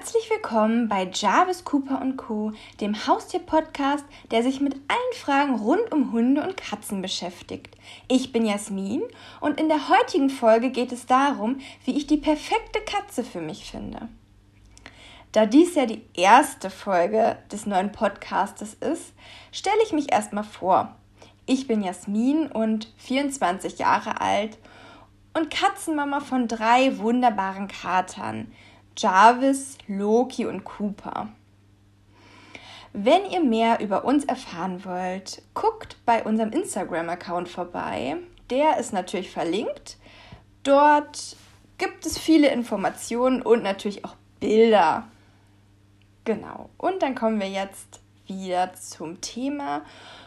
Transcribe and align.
Herzlich 0.00 0.30
willkommen 0.30 0.88
bei 0.88 1.10
Jarvis 1.12 1.62
Cooper 1.62 2.02
Co., 2.16 2.52
dem 2.80 3.06
Haustier-Podcast, 3.06 4.02
der 4.30 4.42
sich 4.42 4.58
mit 4.62 4.74
allen 4.88 5.14
Fragen 5.14 5.56
rund 5.56 5.92
um 5.92 6.10
Hunde 6.10 6.42
und 6.42 6.56
Katzen 6.56 7.02
beschäftigt. 7.02 7.76
Ich 8.08 8.32
bin 8.32 8.46
Jasmin 8.46 9.02
und 9.42 9.60
in 9.60 9.68
der 9.68 9.90
heutigen 9.90 10.30
Folge 10.30 10.70
geht 10.70 10.90
es 10.90 11.04
darum, 11.04 11.58
wie 11.84 11.98
ich 11.98 12.06
die 12.06 12.16
perfekte 12.16 12.80
Katze 12.80 13.22
für 13.22 13.42
mich 13.42 13.70
finde. 13.70 14.08
Da 15.32 15.44
dies 15.44 15.74
ja 15.74 15.84
die 15.84 16.02
erste 16.14 16.70
Folge 16.70 17.36
des 17.52 17.66
neuen 17.66 17.92
Podcastes 17.92 18.72
ist, 18.72 19.12
stelle 19.52 19.82
ich 19.84 19.92
mich 19.92 20.10
erstmal 20.10 20.44
vor. 20.44 20.96
Ich 21.44 21.66
bin 21.66 21.82
Jasmin 21.82 22.46
und 22.46 22.90
24 22.96 23.78
Jahre 23.78 24.22
alt 24.22 24.56
und 25.36 25.50
Katzenmama 25.50 26.20
von 26.20 26.48
drei 26.48 26.96
wunderbaren 26.96 27.68
Katern– 27.68 28.50
Jarvis, 29.00 29.78
Loki 29.86 30.44
und 30.44 30.64
Cooper. 30.64 31.28
Wenn 32.92 33.24
ihr 33.30 33.42
mehr 33.42 33.80
über 33.80 34.04
uns 34.04 34.24
erfahren 34.24 34.84
wollt, 34.84 35.42
guckt 35.54 35.96
bei 36.04 36.24
unserem 36.24 36.50
Instagram-Account 36.50 37.48
vorbei. 37.48 38.16
Der 38.50 38.78
ist 38.78 38.92
natürlich 38.92 39.30
verlinkt. 39.30 39.96
Dort 40.64 41.36
gibt 41.78 42.04
es 42.04 42.18
viele 42.18 42.48
Informationen 42.48 43.42
und 43.42 43.62
natürlich 43.62 44.04
auch 44.04 44.16
Bilder. 44.38 45.08
Genau. 46.24 46.68
Und 46.76 47.02
dann 47.02 47.14
kommen 47.14 47.40
wir 47.40 47.48
jetzt 47.48 48.00
wieder 48.26 48.74
zum 48.74 49.20
Thema. 49.20 49.82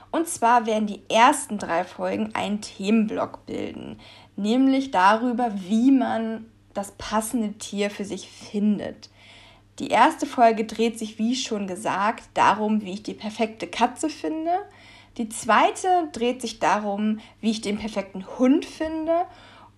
Und 0.09 0.27
zwar 0.27 0.65
werden 0.65 0.87
die 0.87 1.01
ersten 1.09 1.57
drei 1.57 1.83
Folgen 1.83 2.33
einen 2.33 2.61
Themenblock 2.61 3.45
bilden, 3.45 3.99
nämlich 4.35 4.91
darüber, 4.91 5.51
wie 5.55 5.91
man 5.91 6.45
das 6.73 6.91
passende 6.97 7.53
Tier 7.53 7.89
für 7.89 8.05
sich 8.05 8.29
findet. 8.29 9.09
Die 9.79 9.87
erste 9.87 10.25
Folge 10.25 10.65
dreht 10.65 10.99
sich, 10.99 11.17
wie 11.17 11.35
schon 11.35 11.67
gesagt, 11.67 12.23
darum, 12.35 12.81
wie 12.81 12.93
ich 12.93 13.03
die 13.03 13.15
perfekte 13.15 13.67
Katze 13.67 14.09
finde. 14.09 14.51
Die 15.17 15.29
zweite 15.29 16.09
dreht 16.11 16.41
sich 16.41 16.59
darum, 16.59 17.19
wie 17.41 17.51
ich 17.51 17.61
den 17.61 17.77
perfekten 17.77 18.25
Hund 18.37 18.65
finde. 18.65 19.25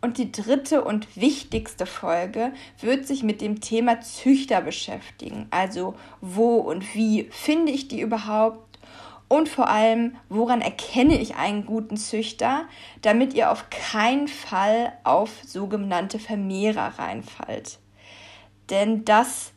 Und 0.02 0.18
die 0.18 0.32
dritte 0.32 0.84
und 0.84 1.16
wichtigste 1.16 1.86
Folge 1.86 2.54
wird 2.80 3.08
sich 3.08 3.24
mit 3.24 3.42
dem 3.42 3.62
Thema 3.62 4.02
Züchter 4.02 4.62
beschäftigen. 4.62 5.48
Also 5.50 5.96
wo 6.22 6.58
und 6.58 6.94
wie 6.94 7.28
finde 7.32 7.72
ich 7.72 7.88
die 7.88 8.02
überhaupt? 8.02 8.65
Und 9.36 9.50
vor 9.50 9.68
allem, 9.68 10.16
woran 10.30 10.62
erkenne 10.62 11.20
ich 11.20 11.36
einen 11.36 11.66
guten 11.66 11.98
Züchter, 11.98 12.70
damit 13.02 13.34
ihr 13.34 13.52
auf 13.52 13.70
keinen 13.70 14.30
Fall 14.30 14.94
auf 15.04 15.30
sogenannte 15.46 16.20
Vermehrer 16.20 16.98
reinfallt. 16.98 17.80
Denn 18.70 19.04
das 19.04 19.52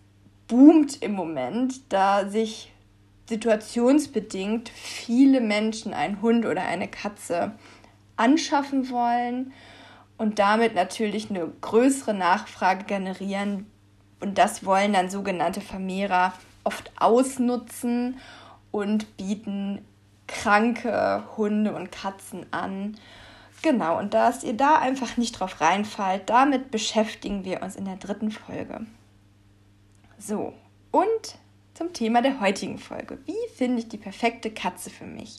boomt 0.49 1.01
im 1.01 1.13
Moment, 1.13 1.93
da 1.93 2.29
sich 2.29 2.73
situationsbedingt 3.29 4.69
viele 4.69 5.41
Menschen 5.41 5.95
einen 5.95 6.23
Hund 6.23 6.45
oder 6.45 6.63
eine 6.63 6.89
Katze 6.89 7.53
anschaffen 8.17 8.91
wollen 8.91 9.53
und 10.17 10.41
damit 10.41 10.75
natürlich 10.75 11.31
eine 11.31 11.47
größere 11.61 12.15
Nachfrage 12.15 12.83
generieren. 12.83 13.67
Und 14.19 14.39
das 14.39 14.65
wollen 14.65 14.95
dann 14.95 15.09
sogenannte 15.09 15.61
Vermehrer 15.61 16.33
oft 16.65 16.91
ausnutzen 16.99 18.17
und 18.71 19.17
bieten 19.17 19.85
kranke 20.27 21.25
Hunde 21.37 21.75
und 21.75 21.91
Katzen 21.91 22.47
an. 22.53 22.97
Genau, 23.63 23.99
und 23.99 24.15
dass 24.15 24.45
ihr 24.45 24.55
da 24.55 24.79
einfach 24.79 25.17
nicht 25.17 25.33
drauf 25.33 25.61
reinfallt, 25.61 26.31
damit 26.31 26.71
beschäftigen 26.71 27.45
wir 27.45 27.63
uns 27.63 27.77
in 27.77 27.87
der 27.87 27.97
dritten 27.97 28.31
Folge. 28.31 28.87
So, 30.19 30.53
und 30.93 31.39
zum 31.75 31.93
Thema 31.93 32.23
der 32.23 32.41
heutigen 32.41 32.79
Folge. 32.79 33.19
Wie 33.25 33.55
finde 33.57 33.79
ich 33.79 33.89
die 33.89 33.99
perfekte 33.99 34.51
Katze 34.51 34.91
für 34.91 35.07
mich? 35.07 35.39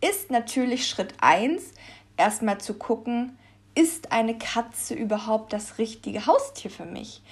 Ist 0.00 0.30
natürlich 0.30 0.88
Schritt 0.88 1.14
1, 1.20 1.72
erstmal 2.16 2.58
zu 2.58 2.74
gucken, 2.74 3.36
ist 3.74 4.12
eine 4.12 4.38
Katze 4.38 4.94
überhaupt 4.94 5.52
das 5.52 5.78
richtige 5.78 6.26
Haustier 6.26 6.70
für 6.70 6.84
mich? 6.84 7.22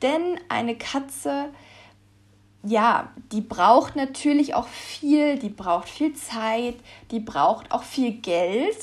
Denn 0.00 0.38
eine 0.48 0.76
Katze 0.76 1.50
ja, 2.64 3.10
die 3.32 3.40
braucht 3.40 3.96
natürlich 3.96 4.54
auch 4.54 4.68
viel, 4.68 5.38
die 5.38 5.48
braucht 5.48 5.88
viel 5.88 6.14
Zeit, 6.14 6.76
die 7.10 7.20
braucht 7.20 7.72
auch 7.72 7.82
viel 7.82 8.12
Geld, 8.12 8.76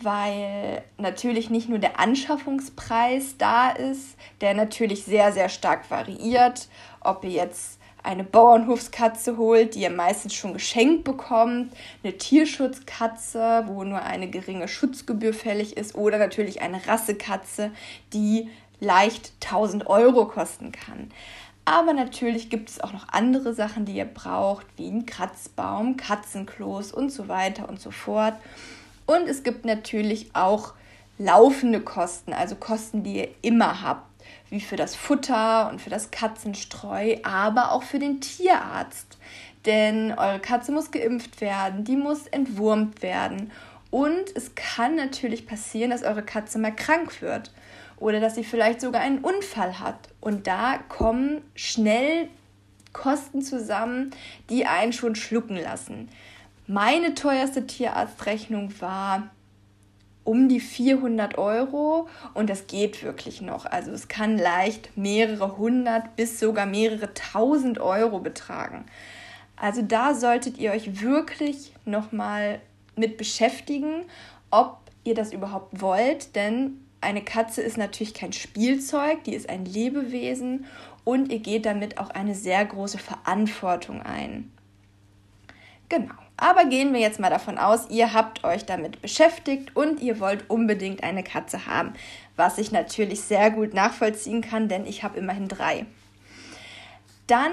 weil 0.00 0.82
natürlich 0.98 1.50
nicht 1.50 1.68
nur 1.68 1.78
der 1.78 2.00
Anschaffungspreis 2.00 3.36
da 3.38 3.70
ist, 3.70 4.16
der 4.40 4.54
natürlich 4.54 5.04
sehr, 5.04 5.32
sehr 5.32 5.48
stark 5.48 5.90
variiert, 5.90 6.68
ob 7.00 7.24
ihr 7.24 7.30
jetzt 7.30 7.78
eine 8.02 8.24
Bauernhofskatze 8.24 9.36
holt, 9.36 9.74
die 9.74 9.82
ihr 9.82 9.90
meistens 9.90 10.34
schon 10.34 10.54
geschenkt 10.54 11.04
bekommt, 11.04 11.72
eine 12.02 12.16
Tierschutzkatze, 12.18 13.64
wo 13.66 13.84
nur 13.84 14.02
eine 14.02 14.28
geringe 14.28 14.66
Schutzgebühr 14.66 15.32
fällig 15.32 15.76
ist, 15.76 15.94
oder 15.94 16.18
natürlich 16.18 16.62
eine 16.62 16.84
Rassekatze, 16.86 17.70
die 18.12 18.50
leicht 18.80 19.32
1000 19.44 19.86
Euro 19.86 20.26
kosten 20.26 20.72
kann. 20.72 21.12
Aber 21.64 21.92
natürlich 21.92 22.50
gibt 22.50 22.70
es 22.70 22.80
auch 22.80 22.92
noch 22.92 23.08
andere 23.08 23.54
Sachen, 23.54 23.84
die 23.84 23.94
ihr 23.94 24.04
braucht, 24.04 24.66
wie 24.76 24.88
ein 24.88 25.06
Kratzbaum, 25.06 25.96
Katzenklos 25.96 26.92
und 26.92 27.10
so 27.10 27.28
weiter 27.28 27.68
und 27.68 27.80
so 27.80 27.90
fort. 27.92 28.34
Und 29.06 29.28
es 29.28 29.42
gibt 29.42 29.64
natürlich 29.64 30.34
auch 30.34 30.74
laufende 31.18 31.80
Kosten, 31.80 32.32
also 32.32 32.56
Kosten, 32.56 33.04
die 33.04 33.16
ihr 33.16 33.28
immer 33.42 33.82
habt, 33.82 34.08
wie 34.50 34.60
für 34.60 34.76
das 34.76 34.96
Futter 34.96 35.70
und 35.70 35.80
für 35.80 35.90
das 35.90 36.10
Katzenstreu, 36.10 37.16
aber 37.22 37.72
auch 37.72 37.84
für 37.84 37.98
den 37.98 38.20
Tierarzt. 38.20 39.18
Denn 39.64 40.12
eure 40.12 40.40
Katze 40.40 40.72
muss 40.72 40.90
geimpft 40.90 41.40
werden, 41.40 41.84
die 41.84 41.96
muss 41.96 42.26
entwurmt 42.26 43.02
werden. 43.02 43.52
Und 43.90 44.34
es 44.34 44.54
kann 44.56 44.96
natürlich 44.96 45.46
passieren, 45.46 45.90
dass 45.90 46.02
eure 46.02 46.22
Katze 46.22 46.58
mal 46.58 46.74
krank 46.74 47.22
wird 47.22 47.52
oder 48.02 48.18
dass 48.18 48.34
sie 48.34 48.44
vielleicht 48.44 48.80
sogar 48.80 49.00
einen 49.00 49.20
Unfall 49.20 49.78
hat. 49.78 50.08
Und 50.20 50.46
da 50.48 50.78
kommen 50.88 51.40
schnell 51.54 52.28
Kosten 52.92 53.42
zusammen, 53.42 54.10
die 54.50 54.66
einen 54.66 54.92
schon 54.92 55.14
schlucken 55.14 55.56
lassen. 55.56 56.08
Meine 56.66 57.14
teuerste 57.14 57.66
Tierarztrechnung 57.66 58.72
war 58.80 59.30
um 60.24 60.48
die 60.48 60.60
400 60.60 61.38
Euro 61.38 62.08
und 62.34 62.50
das 62.50 62.66
geht 62.66 63.02
wirklich 63.02 63.40
noch. 63.40 63.66
Also 63.66 63.92
es 63.92 64.08
kann 64.08 64.36
leicht 64.36 64.96
mehrere 64.96 65.56
hundert 65.56 66.16
bis 66.16 66.38
sogar 66.38 66.66
mehrere 66.66 67.14
tausend 67.14 67.78
Euro 67.78 68.18
betragen. 68.18 68.84
Also 69.56 69.80
da 69.80 70.14
solltet 70.14 70.58
ihr 70.58 70.72
euch 70.72 71.00
wirklich 71.00 71.72
nochmal 71.84 72.60
mit 72.96 73.16
beschäftigen, 73.16 74.04
ob 74.50 74.78
ihr 75.04 75.14
das 75.14 75.32
überhaupt 75.32 75.80
wollt, 75.80 76.36
denn 76.36 76.81
eine 77.02 77.22
Katze 77.22 77.62
ist 77.62 77.76
natürlich 77.76 78.14
kein 78.14 78.32
Spielzeug, 78.32 79.24
die 79.24 79.34
ist 79.34 79.48
ein 79.48 79.64
Lebewesen 79.64 80.66
und 81.04 81.32
ihr 81.32 81.40
geht 81.40 81.66
damit 81.66 81.98
auch 81.98 82.10
eine 82.10 82.34
sehr 82.34 82.64
große 82.64 82.98
Verantwortung 82.98 84.02
ein. 84.02 84.52
Genau. 85.88 86.14
Aber 86.36 86.64
gehen 86.64 86.92
wir 86.92 87.00
jetzt 87.00 87.20
mal 87.20 87.30
davon 87.30 87.58
aus, 87.58 87.90
ihr 87.90 88.14
habt 88.14 88.42
euch 88.42 88.64
damit 88.64 89.02
beschäftigt 89.02 89.76
und 89.76 90.00
ihr 90.00 90.18
wollt 90.18 90.48
unbedingt 90.48 91.04
eine 91.04 91.22
Katze 91.22 91.66
haben, 91.66 91.92
was 92.34 92.58
ich 92.58 92.72
natürlich 92.72 93.20
sehr 93.20 93.50
gut 93.50 93.74
nachvollziehen 93.74 94.40
kann, 94.40 94.68
denn 94.68 94.86
ich 94.86 95.04
habe 95.04 95.18
immerhin 95.18 95.48
drei. 95.48 95.86
Dann 97.26 97.52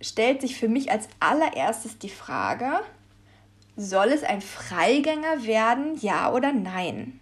stellt 0.00 0.40
sich 0.40 0.56
für 0.56 0.68
mich 0.68 0.92
als 0.92 1.08
allererstes 1.18 1.98
die 1.98 2.10
Frage, 2.10 2.80
soll 3.76 4.08
es 4.08 4.22
ein 4.22 4.42
Freigänger 4.42 5.44
werden, 5.44 5.96
ja 6.00 6.32
oder 6.32 6.52
nein? 6.52 7.18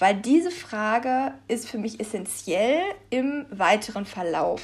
Weil 0.00 0.16
diese 0.16 0.50
Frage 0.50 1.34
ist 1.46 1.68
für 1.68 1.78
mich 1.78 2.00
essentiell 2.00 2.80
im 3.10 3.46
weiteren 3.50 4.06
Verlauf. 4.06 4.62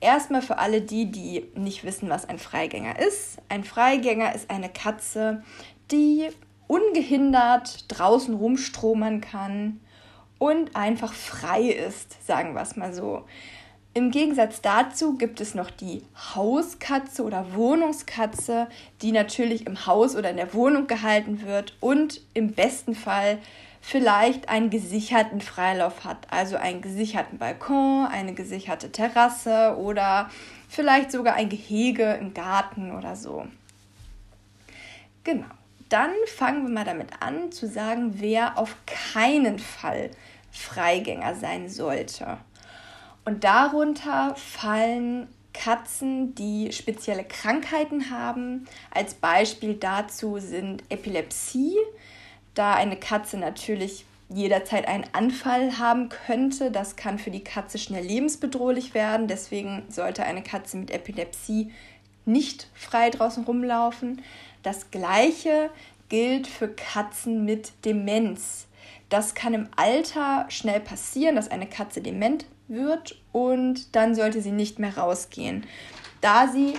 Erstmal 0.00 0.40
für 0.40 0.58
alle 0.58 0.80
die, 0.80 1.10
die 1.10 1.44
nicht 1.54 1.84
wissen, 1.84 2.08
was 2.08 2.26
ein 2.26 2.38
Freigänger 2.38 2.98
ist. 2.98 3.36
Ein 3.50 3.64
Freigänger 3.64 4.34
ist 4.34 4.48
eine 4.48 4.70
Katze, 4.70 5.42
die 5.90 6.28
ungehindert 6.68 7.84
draußen 7.88 8.32
rumstromern 8.34 9.20
kann 9.20 9.80
und 10.38 10.74
einfach 10.74 11.12
frei 11.12 11.64
ist, 11.64 12.26
sagen 12.26 12.54
wir 12.54 12.62
es 12.62 12.76
mal 12.76 12.94
so. 12.94 13.26
Im 13.92 14.10
Gegensatz 14.10 14.62
dazu 14.62 15.18
gibt 15.18 15.40
es 15.40 15.54
noch 15.54 15.70
die 15.70 16.02
Hauskatze 16.34 17.24
oder 17.24 17.54
Wohnungskatze, 17.54 18.68
die 19.02 19.12
natürlich 19.12 19.66
im 19.66 19.84
Haus 19.84 20.16
oder 20.16 20.30
in 20.30 20.36
der 20.36 20.54
Wohnung 20.54 20.86
gehalten 20.86 21.42
wird 21.44 21.76
und 21.80 22.22
im 22.32 22.52
besten 22.52 22.94
Fall 22.94 23.38
vielleicht 23.80 24.48
einen 24.48 24.70
gesicherten 24.70 25.40
Freilauf 25.40 26.04
hat, 26.04 26.26
also 26.30 26.56
einen 26.56 26.82
gesicherten 26.82 27.38
Balkon, 27.38 28.06
eine 28.06 28.34
gesicherte 28.34 28.92
Terrasse 28.92 29.76
oder 29.78 30.30
vielleicht 30.68 31.10
sogar 31.10 31.34
ein 31.34 31.48
Gehege 31.48 32.12
im 32.20 32.34
Garten 32.34 32.92
oder 32.92 33.16
so. 33.16 33.46
Genau. 35.24 35.46
Dann 35.88 36.12
fangen 36.26 36.62
wir 36.62 36.70
mal 36.72 36.84
damit 36.84 37.08
an 37.20 37.50
zu 37.50 37.66
sagen, 37.66 38.20
wer 38.20 38.58
auf 38.58 38.76
keinen 38.86 39.58
Fall 39.58 40.10
Freigänger 40.52 41.34
sein 41.34 41.68
sollte. 41.68 42.38
Und 43.24 43.42
darunter 43.42 44.34
fallen 44.36 45.26
Katzen, 45.52 46.34
die 46.34 46.72
spezielle 46.72 47.24
Krankheiten 47.24 48.10
haben. 48.10 48.66
Als 48.90 49.14
Beispiel 49.14 49.74
dazu 49.74 50.38
sind 50.38 50.84
Epilepsie, 50.88 51.76
da 52.54 52.74
eine 52.74 52.96
Katze 52.96 53.36
natürlich 53.36 54.04
jederzeit 54.28 54.86
einen 54.86 55.04
Anfall 55.12 55.78
haben 55.78 56.08
könnte. 56.08 56.70
Das 56.70 56.96
kann 56.96 57.18
für 57.18 57.30
die 57.30 57.44
Katze 57.44 57.78
schnell 57.78 58.04
lebensbedrohlich 58.04 58.94
werden. 58.94 59.26
Deswegen 59.26 59.84
sollte 59.88 60.24
eine 60.24 60.42
Katze 60.42 60.76
mit 60.76 60.90
Epilepsie 60.90 61.72
nicht 62.24 62.68
frei 62.74 63.10
draußen 63.10 63.44
rumlaufen. 63.44 64.22
Das 64.62 64.90
gleiche 64.90 65.70
gilt 66.08 66.46
für 66.46 66.68
Katzen 66.68 67.44
mit 67.44 67.72
Demenz. 67.84 68.66
Das 69.08 69.34
kann 69.34 69.54
im 69.54 69.68
Alter 69.76 70.46
schnell 70.48 70.80
passieren, 70.80 71.36
dass 71.36 71.50
eine 71.50 71.66
Katze 71.66 72.00
dement 72.00 72.46
wird 72.68 73.20
und 73.32 73.96
dann 73.96 74.14
sollte 74.14 74.40
sie 74.40 74.52
nicht 74.52 74.78
mehr 74.78 74.96
rausgehen. 74.96 75.66
Da 76.20 76.46
sie, 76.48 76.74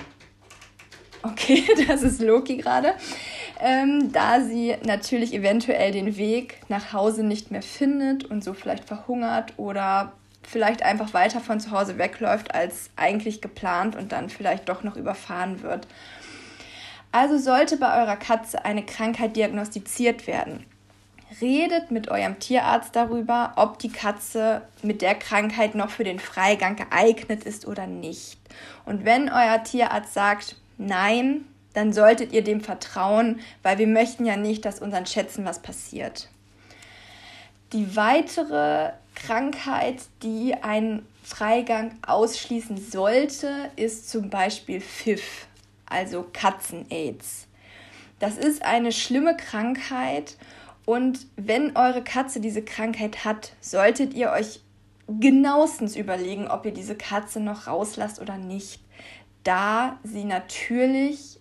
okay, 1.23 1.63
das 1.87 2.03
ist 2.03 2.21
Loki 2.21 2.57
gerade, 2.57 2.93
ähm, 3.59 4.11
da 4.11 4.41
sie 4.41 4.75
natürlich 4.83 5.33
eventuell 5.33 5.91
den 5.91 6.17
Weg 6.17 6.61
nach 6.69 6.93
Hause 6.93 7.23
nicht 7.23 7.51
mehr 7.51 7.61
findet 7.61 8.25
und 8.25 8.43
so 8.43 8.53
vielleicht 8.53 8.85
verhungert 8.85 9.53
oder 9.57 10.13
vielleicht 10.43 10.83
einfach 10.83 11.13
weiter 11.13 11.39
von 11.39 11.59
zu 11.59 11.71
Hause 11.71 11.97
wegläuft 11.97 12.53
als 12.53 12.89
eigentlich 12.95 13.41
geplant 13.41 13.95
und 13.95 14.11
dann 14.11 14.29
vielleicht 14.29 14.69
doch 14.69 14.83
noch 14.83 14.95
überfahren 14.95 15.61
wird. 15.61 15.87
Also 17.11 17.37
sollte 17.37 17.77
bei 17.77 18.01
eurer 18.01 18.15
Katze 18.15 18.63
eine 18.63 18.83
Krankheit 18.85 19.35
diagnostiziert 19.35 20.27
werden, 20.27 20.65
redet 21.41 21.91
mit 21.91 22.09
eurem 22.09 22.39
Tierarzt 22.39 22.95
darüber, 22.95 23.53
ob 23.57 23.79
die 23.79 23.91
Katze 23.91 24.61
mit 24.81 25.01
der 25.01 25.15
Krankheit 25.15 25.75
noch 25.75 25.89
für 25.89 26.05
den 26.05 26.19
Freigang 26.19 26.77
geeignet 26.77 27.43
ist 27.43 27.67
oder 27.67 27.85
nicht. 27.85 28.39
Und 28.85 29.03
wenn 29.03 29.29
euer 29.29 29.61
Tierarzt 29.63 30.13
sagt, 30.13 30.55
nein, 30.81 31.45
dann 31.73 31.93
solltet 31.93 32.33
ihr 32.33 32.43
dem 32.43 32.61
vertrauen, 32.61 33.39
weil 33.63 33.77
wir 33.77 33.87
möchten 33.87 34.25
ja 34.25 34.35
nicht, 34.35 34.65
dass 34.65 34.81
unseren 34.81 35.05
Schätzen 35.05 35.45
was 35.45 35.59
passiert. 35.59 36.29
Die 37.73 37.95
weitere 37.95 38.91
Krankheit, 39.15 40.01
die 40.23 40.55
einen 40.55 41.05
Freigang 41.23 41.97
ausschließen 42.05 42.77
sollte, 42.77 43.71
ist 43.75 44.09
zum 44.09 44.29
Beispiel 44.29 44.81
FIF, 44.81 45.47
also 45.85 46.25
Katzen-Aids. 46.33 47.47
Das 48.19 48.37
ist 48.37 48.63
eine 48.63 48.91
schlimme 48.91 49.37
Krankheit 49.37 50.35
und 50.85 51.25
wenn 51.37 51.75
eure 51.75 52.03
Katze 52.03 52.39
diese 52.39 52.63
Krankheit 52.63 53.23
hat, 53.23 53.53
solltet 53.61 54.13
ihr 54.13 54.31
euch 54.31 54.59
genauestens 55.07 55.95
überlegen, 55.95 56.47
ob 56.47 56.65
ihr 56.65 56.73
diese 56.73 56.95
Katze 56.95 57.39
noch 57.39 57.67
rauslasst 57.67 58.19
oder 58.19 58.37
nicht, 58.37 58.81
da 59.43 59.99
sie 60.03 60.23
natürlich 60.23 61.39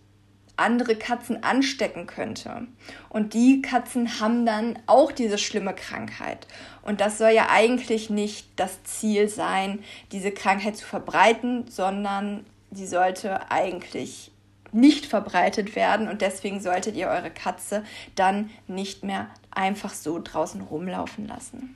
andere 0.57 0.95
Katzen 0.95 1.43
anstecken 1.43 2.07
könnte. 2.07 2.67
Und 3.09 3.33
die 3.35 3.63
Katzen 3.63 4.21
haben 4.21 4.45
dann 4.45 4.79
auch 4.87 5.11
diese 5.11 5.39
schlimme 5.39 5.75
Krankheit. 5.75 6.47
Und 6.83 7.01
das 7.01 7.19
soll 7.19 7.31
ja 7.31 7.49
eigentlich 7.51 8.11
nicht 8.11 8.49
das 8.57 8.83
Ziel 8.85 9.29
sein, 9.29 9.83
diese 10.13 10.33
Krankheit 10.33 10.77
zu 10.77 10.85
verbreiten, 10.85 11.67
sondern 11.69 12.45
sie 12.71 12.87
sollte 12.87 13.51
eigentlich 13.51 14.31
nicht 14.73 15.07
verbreitet 15.07 15.75
werden 15.75 16.09
und 16.09 16.21
deswegen 16.23 16.61
solltet 16.61 16.95
ihr 16.95 17.09
eure 17.09 17.31
Katze 17.31 17.83
dann 18.15 18.51
nicht 18.69 19.03
mehr 19.03 19.29
einfach 19.51 19.93
so 19.93 20.21
draußen 20.23 20.61
rumlaufen 20.61 21.27
lassen. 21.27 21.75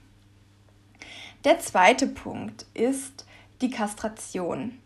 Der 1.45 1.59
zweite 1.59 2.07
Punkt 2.07 2.67
ist 2.73 3.27
die 3.61 3.71
Kastration. 3.71 4.79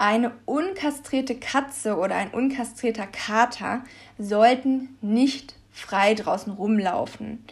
Eine 0.00 0.32
unkastrierte 0.46 1.34
Katze 1.34 1.98
oder 1.98 2.14
ein 2.16 2.30
unkastrierter 2.30 3.06
Kater 3.06 3.84
sollten 4.16 4.96
nicht 5.02 5.56
frei 5.70 6.14
draußen 6.14 6.50
rumlaufen. 6.54 7.44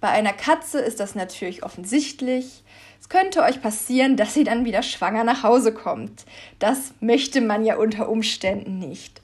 Bei 0.00 0.10
einer 0.10 0.32
Katze 0.32 0.78
ist 0.78 1.00
das 1.00 1.16
natürlich 1.16 1.64
offensichtlich. 1.64 2.62
Es 3.00 3.08
könnte 3.08 3.42
euch 3.42 3.60
passieren, 3.60 4.16
dass 4.16 4.34
sie 4.34 4.44
dann 4.44 4.64
wieder 4.64 4.84
schwanger 4.84 5.24
nach 5.24 5.42
Hause 5.42 5.74
kommt. 5.74 6.26
Das 6.60 6.94
möchte 7.00 7.40
man 7.40 7.64
ja 7.64 7.74
unter 7.74 8.08
Umständen 8.08 8.78
nicht. 8.78 9.20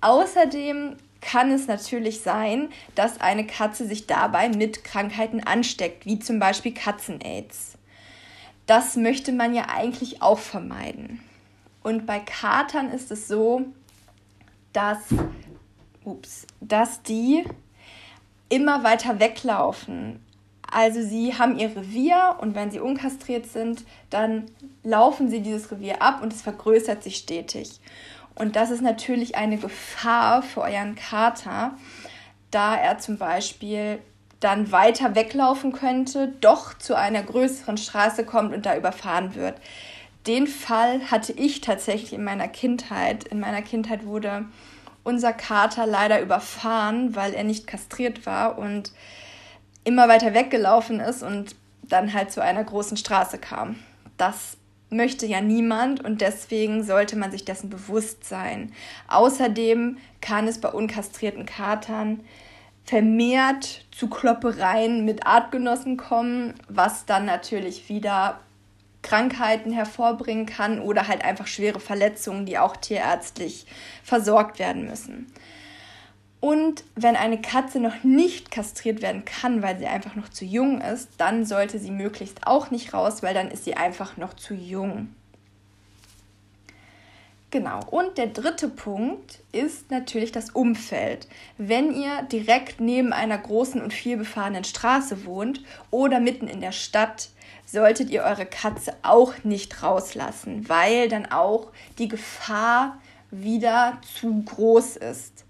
Außerdem 0.00 0.98
kann 1.20 1.50
es 1.50 1.66
natürlich 1.66 2.20
sein, 2.20 2.68
dass 2.94 3.20
eine 3.20 3.48
Katze 3.48 3.84
sich 3.84 4.06
dabei 4.06 4.48
mit 4.48 4.84
Krankheiten 4.84 5.40
ansteckt, 5.40 6.06
wie 6.06 6.20
zum 6.20 6.38
Beispiel 6.38 6.72
Katzen-Aids. 6.72 7.78
Das 8.66 8.94
möchte 8.94 9.32
man 9.32 9.56
ja 9.56 9.66
eigentlich 9.74 10.22
auch 10.22 10.38
vermeiden. 10.38 11.20
Und 11.82 12.06
bei 12.06 12.20
Katern 12.20 12.90
ist 12.90 13.10
es 13.10 13.28
so, 13.28 13.62
dass, 14.72 14.98
ups, 16.04 16.46
dass 16.60 17.02
die 17.02 17.44
immer 18.48 18.84
weiter 18.84 19.18
weglaufen. 19.18 20.20
Also 20.70 21.02
sie 21.02 21.38
haben 21.38 21.58
ihr 21.58 21.76
Revier 21.76 22.36
und 22.40 22.54
wenn 22.54 22.70
sie 22.70 22.80
unkastriert 22.80 23.46
sind, 23.46 23.84
dann 24.10 24.46
laufen 24.82 25.28
sie 25.28 25.40
dieses 25.40 25.70
Revier 25.70 26.00
ab 26.00 26.22
und 26.22 26.32
es 26.32 26.42
vergrößert 26.42 27.02
sich 27.02 27.16
stetig. 27.16 27.80
Und 28.34 28.56
das 28.56 28.70
ist 28.70 28.80
natürlich 28.80 29.36
eine 29.36 29.58
Gefahr 29.58 30.42
für 30.42 30.62
euren 30.62 30.94
Kater, 30.94 31.76
da 32.50 32.76
er 32.76 32.98
zum 32.98 33.18
Beispiel 33.18 33.98
dann 34.40 34.72
weiter 34.72 35.14
weglaufen 35.14 35.72
könnte, 35.72 36.32
doch 36.40 36.76
zu 36.78 36.96
einer 36.96 37.22
größeren 37.22 37.76
Straße 37.76 38.24
kommt 38.24 38.54
und 38.54 38.64
da 38.66 38.76
überfahren 38.76 39.34
wird 39.34 39.56
den 40.26 40.46
Fall 40.46 41.10
hatte 41.10 41.32
ich 41.32 41.60
tatsächlich 41.60 42.12
in 42.12 42.24
meiner 42.24 42.48
Kindheit. 42.48 43.24
In 43.24 43.40
meiner 43.40 43.62
Kindheit 43.62 44.06
wurde 44.06 44.46
unser 45.04 45.32
Kater 45.32 45.86
leider 45.86 46.20
überfahren, 46.20 47.16
weil 47.16 47.34
er 47.34 47.44
nicht 47.44 47.66
kastriert 47.66 48.24
war 48.24 48.58
und 48.58 48.92
immer 49.84 50.08
weiter 50.08 50.32
weggelaufen 50.34 51.00
ist 51.00 51.22
und 51.22 51.56
dann 51.82 52.12
halt 52.12 52.30
zu 52.30 52.42
einer 52.42 52.62
großen 52.62 52.96
Straße 52.96 53.38
kam. 53.38 53.76
Das 54.16 54.56
möchte 54.90 55.26
ja 55.26 55.40
niemand 55.40 56.04
und 56.04 56.20
deswegen 56.20 56.84
sollte 56.84 57.16
man 57.16 57.32
sich 57.32 57.44
dessen 57.44 57.70
bewusst 57.70 58.24
sein. 58.24 58.72
Außerdem 59.08 59.98
kann 60.20 60.46
es 60.46 60.60
bei 60.60 60.68
unkastrierten 60.68 61.46
Katern 61.46 62.20
vermehrt 62.84 63.84
zu 63.90 64.08
Kloppereien 64.08 65.04
mit 65.04 65.26
Artgenossen 65.26 65.96
kommen, 65.96 66.54
was 66.68 67.06
dann 67.06 67.24
natürlich 67.24 67.88
wieder 67.88 68.40
Krankheiten 69.02 69.72
hervorbringen 69.72 70.46
kann 70.46 70.80
oder 70.80 71.08
halt 71.08 71.24
einfach 71.24 71.46
schwere 71.46 71.80
Verletzungen, 71.80 72.46
die 72.46 72.58
auch 72.58 72.76
tierärztlich 72.76 73.66
versorgt 74.02 74.58
werden 74.58 74.86
müssen. 74.86 75.32
Und 76.40 76.82
wenn 76.96 77.14
eine 77.14 77.40
Katze 77.40 77.78
noch 77.78 78.02
nicht 78.02 78.50
kastriert 78.50 79.00
werden 79.00 79.24
kann, 79.24 79.62
weil 79.62 79.78
sie 79.78 79.86
einfach 79.86 80.16
noch 80.16 80.28
zu 80.28 80.44
jung 80.44 80.80
ist, 80.80 81.08
dann 81.18 81.44
sollte 81.44 81.78
sie 81.78 81.92
möglichst 81.92 82.46
auch 82.48 82.72
nicht 82.72 82.94
raus, 82.94 83.22
weil 83.22 83.32
dann 83.32 83.50
ist 83.50 83.64
sie 83.64 83.74
einfach 83.74 84.16
noch 84.16 84.34
zu 84.34 84.54
jung. 84.54 85.14
Genau. 87.52 87.80
Und 87.90 88.16
der 88.16 88.28
dritte 88.28 88.68
Punkt 88.68 89.40
ist 89.52 89.90
natürlich 89.90 90.32
das 90.32 90.50
Umfeld. 90.50 91.28
Wenn 91.58 91.94
ihr 91.94 92.22
direkt 92.22 92.80
neben 92.80 93.12
einer 93.12 93.36
großen 93.36 93.80
und 93.80 93.92
vielbefahrenen 93.92 94.64
Straße 94.64 95.26
wohnt 95.26 95.62
oder 95.90 96.18
mitten 96.18 96.48
in 96.48 96.62
der 96.62 96.72
Stadt, 96.72 97.28
solltet 97.66 98.10
ihr 98.10 98.22
eure 98.22 98.46
Katze 98.46 98.94
auch 99.02 99.32
nicht 99.44 99.82
rauslassen, 99.82 100.68
weil 100.68 101.08
dann 101.08 101.26
auch 101.26 101.72
die 101.98 102.08
Gefahr 102.08 102.98
wieder 103.30 103.98
zu 104.18 104.42
groß 104.42 104.96
ist. 104.96 105.44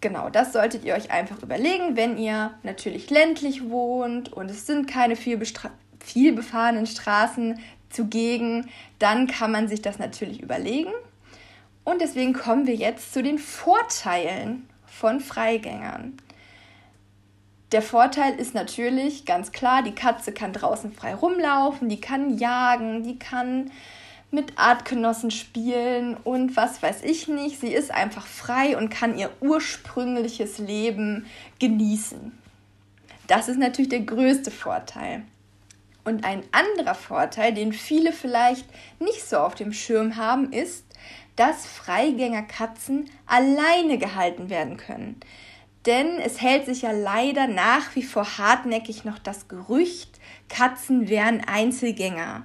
Genau, 0.00 0.30
das 0.30 0.52
solltet 0.52 0.84
ihr 0.84 0.94
euch 0.94 1.10
einfach 1.10 1.42
überlegen, 1.42 1.96
wenn 1.96 2.18
ihr 2.18 2.52
natürlich 2.62 3.10
ländlich 3.10 3.68
wohnt 3.70 4.32
und 4.32 4.50
es 4.50 4.66
sind 4.66 4.86
keine 4.86 5.16
viel, 5.16 5.40
viel 6.00 6.32
befahrenen 6.32 6.86
Straßen 6.86 7.58
zugegen, 7.90 8.68
dann 8.98 9.26
kann 9.26 9.50
man 9.50 9.68
sich 9.68 9.82
das 9.82 9.98
natürlich 9.98 10.42
überlegen. 10.42 10.92
Und 11.84 12.00
deswegen 12.00 12.32
kommen 12.32 12.66
wir 12.66 12.74
jetzt 12.74 13.12
zu 13.12 13.22
den 13.22 13.38
Vorteilen 13.38 14.68
von 14.86 15.20
Freigängern. 15.20 16.16
Der 17.72 17.82
Vorteil 17.82 18.38
ist 18.38 18.54
natürlich 18.54 19.24
ganz 19.24 19.50
klar, 19.50 19.82
die 19.82 19.94
Katze 19.94 20.32
kann 20.32 20.52
draußen 20.52 20.92
frei 20.92 21.14
rumlaufen, 21.14 21.88
die 21.88 22.00
kann 22.00 22.38
jagen, 22.38 23.02
die 23.02 23.18
kann 23.18 23.72
mit 24.30 24.56
Artgenossen 24.56 25.30
spielen 25.30 26.16
und 26.16 26.56
was 26.56 26.82
weiß 26.82 27.02
ich 27.02 27.26
nicht. 27.26 27.60
Sie 27.60 27.72
ist 27.72 27.90
einfach 27.90 28.26
frei 28.26 28.76
und 28.76 28.90
kann 28.90 29.18
ihr 29.18 29.30
ursprüngliches 29.40 30.58
Leben 30.58 31.26
genießen. 31.58 32.36
Das 33.26 33.48
ist 33.48 33.58
natürlich 33.58 33.88
der 33.88 34.00
größte 34.00 34.50
Vorteil. 34.50 35.22
Und 36.04 36.24
ein 36.24 36.44
anderer 36.52 36.94
Vorteil, 36.94 37.52
den 37.52 37.72
viele 37.72 38.12
vielleicht 38.12 38.66
nicht 39.00 39.28
so 39.28 39.38
auf 39.38 39.56
dem 39.56 39.72
Schirm 39.72 40.14
haben, 40.14 40.52
ist, 40.52 40.84
dass 41.34 41.66
Freigängerkatzen 41.66 43.10
alleine 43.26 43.98
gehalten 43.98 44.48
werden 44.48 44.76
können. 44.76 45.20
Denn 45.86 46.18
es 46.18 46.40
hält 46.40 46.66
sich 46.66 46.82
ja 46.82 46.90
leider 46.90 47.46
nach 47.46 47.94
wie 47.94 48.02
vor 48.02 48.38
hartnäckig 48.38 49.04
noch 49.04 49.18
das 49.18 49.46
Gerücht, 49.46 50.18
Katzen 50.48 51.08
wären 51.08 51.42
Einzelgänger. 51.46 52.44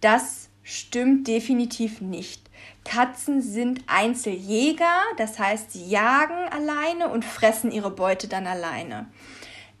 Das 0.00 0.50
stimmt 0.62 1.26
definitiv 1.26 2.00
nicht. 2.02 2.50
Katzen 2.84 3.40
sind 3.40 3.82
Einzeljäger, 3.86 5.02
das 5.16 5.38
heißt, 5.38 5.72
sie 5.72 5.88
jagen 5.88 6.48
alleine 6.50 7.08
und 7.08 7.24
fressen 7.24 7.72
ihre 7.72 7.90
Beute 7.90 8.28
dann 8.28 8.46
alleine. 8.46 9.06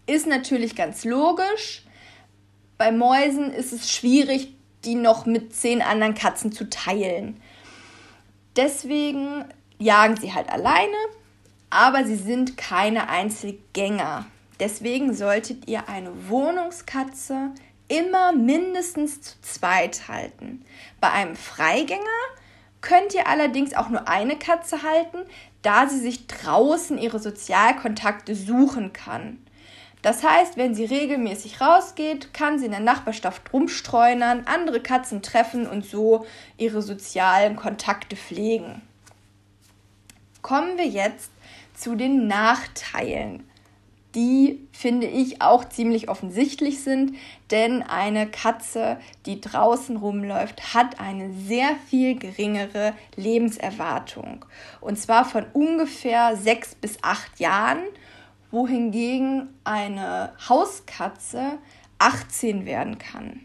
Ist 0.06 0.26
natürlich 0.26 0.74
ganz 0.74 1.04
logisch. 1.04 1.84
Bei 2.78 2.92
Mäusen 2.92 3.52
ist 3.52 3.72
es 3.72 3.90
schwierig, 3.90 4.54
die 4.84 4.94
noch 4.94 5.26
mit 5.26 5.54
zehn 5.54 5.82
anderen 5.82 6.14
Katzen 6.14 6.52
zu 6.52 6.68
teilen. 6.70 7.40
Deswegen 8.56 9.44
jagen 9.78 10.16
sie 10.16 10.32
halt 10.32 10.48
alleine, 10.48 10.96
aber 11.76 12.04
sie 12.04 12.16
sind 12.16 12.56
keine 12.56 13.10
Einzelgänger. 13.10 14.24
Deswegen 14.58 15.12
solltet 15.12 15.68
ihr 15.68 15.90
eine 15.90 16.30
Wohnungskatze 16.30 17.50
immer 17.88 18.32
mindestens 18.32 19.20
zu 19.20 19.40
zweit 19.42 20.08
halten. 20.08 20.64
Bei 21.02 21.10
einem 21.10 21.36
Freigänger 21.36 22.00
könnt 22.80 23.12
ihr 23.12 23.26
allerdings 23.26 23.74
auch 23.74 23.90
nur 23.90 24.08
eine 24.08 24.38
Katze 24.38 24.82
halten, 24.82 25.18
da 25.60 25.86
sie 25.86 26.00
sich 26.00 26.26
draußen 26.26 26.96
ihre 26.96 27.18
Sozialkontakte 27.18 28.34
suchen 28.34 28.94
kann. 28.94 29.44
Das 30.00 30.22
heißt, 30.22 30.56
wenn 30.56 30.74
sie 30.74 30.86
regelmäßig 30.86 31.60
rausgeht, 31.60 32.32
kann 32.32 32.58
sie 32.58 32.64
in 32.64 32.70
der 32.70 32.80
Nachbarschaft 32.80 33.52
rumstreunern, 33.52 34.44
andere 34.46 34.80
Katzen 34.80 35.20
treffen 35.20 35.66
und 35.66 35.84
so 35.84 36.24
ihre 36.56 36.80
sozialen 36.80 37.54
Kontakte 37.54 38.16
pflegen. 38.16 38.80
Kommen 40.40 40.78
wir 40.78 40.86
jetzt 40.86 41.30
zu 41.76 41.94
den 41.94 42.26
Nachteilen 42.26 43.44
die, 44.16 44.66
finde 44.72 45.06
ich, 45.06 45.42
auch 45.42 45.68
ziemlich 45.68 46.08
offensichtlich 46.08 46.82
sind, 46.82 47.14
denn 47.50 47.82
eine 47.82 48.26
Katze, 48.26 48.96
die 49.26 49.42
draußen 49.42 49.98
rumläuft, 49.98 50.74
hat 50.74 50.98
eine 50.98 51.30
sehr 51.34 51.76
viel 51.88 52.18
geringere 52.18 52.94
Lebenserwartung. 53.14 54.46
Und 54.80 54.98
zwar 54.98 55.26
von 55.26 55.44
ungefähr 55.52 56.34
sechs 56.34 56.74
bis 56.74 56.96
acht 57.02 57.38
Jahren, 57.38 57.82
wohingegen 58.50 59.48
eine 59.64 60.32
Hauskatze 60.48 61.58
18 61.98 62.64
werden 62.64 62.96
kann. 62.96 63.40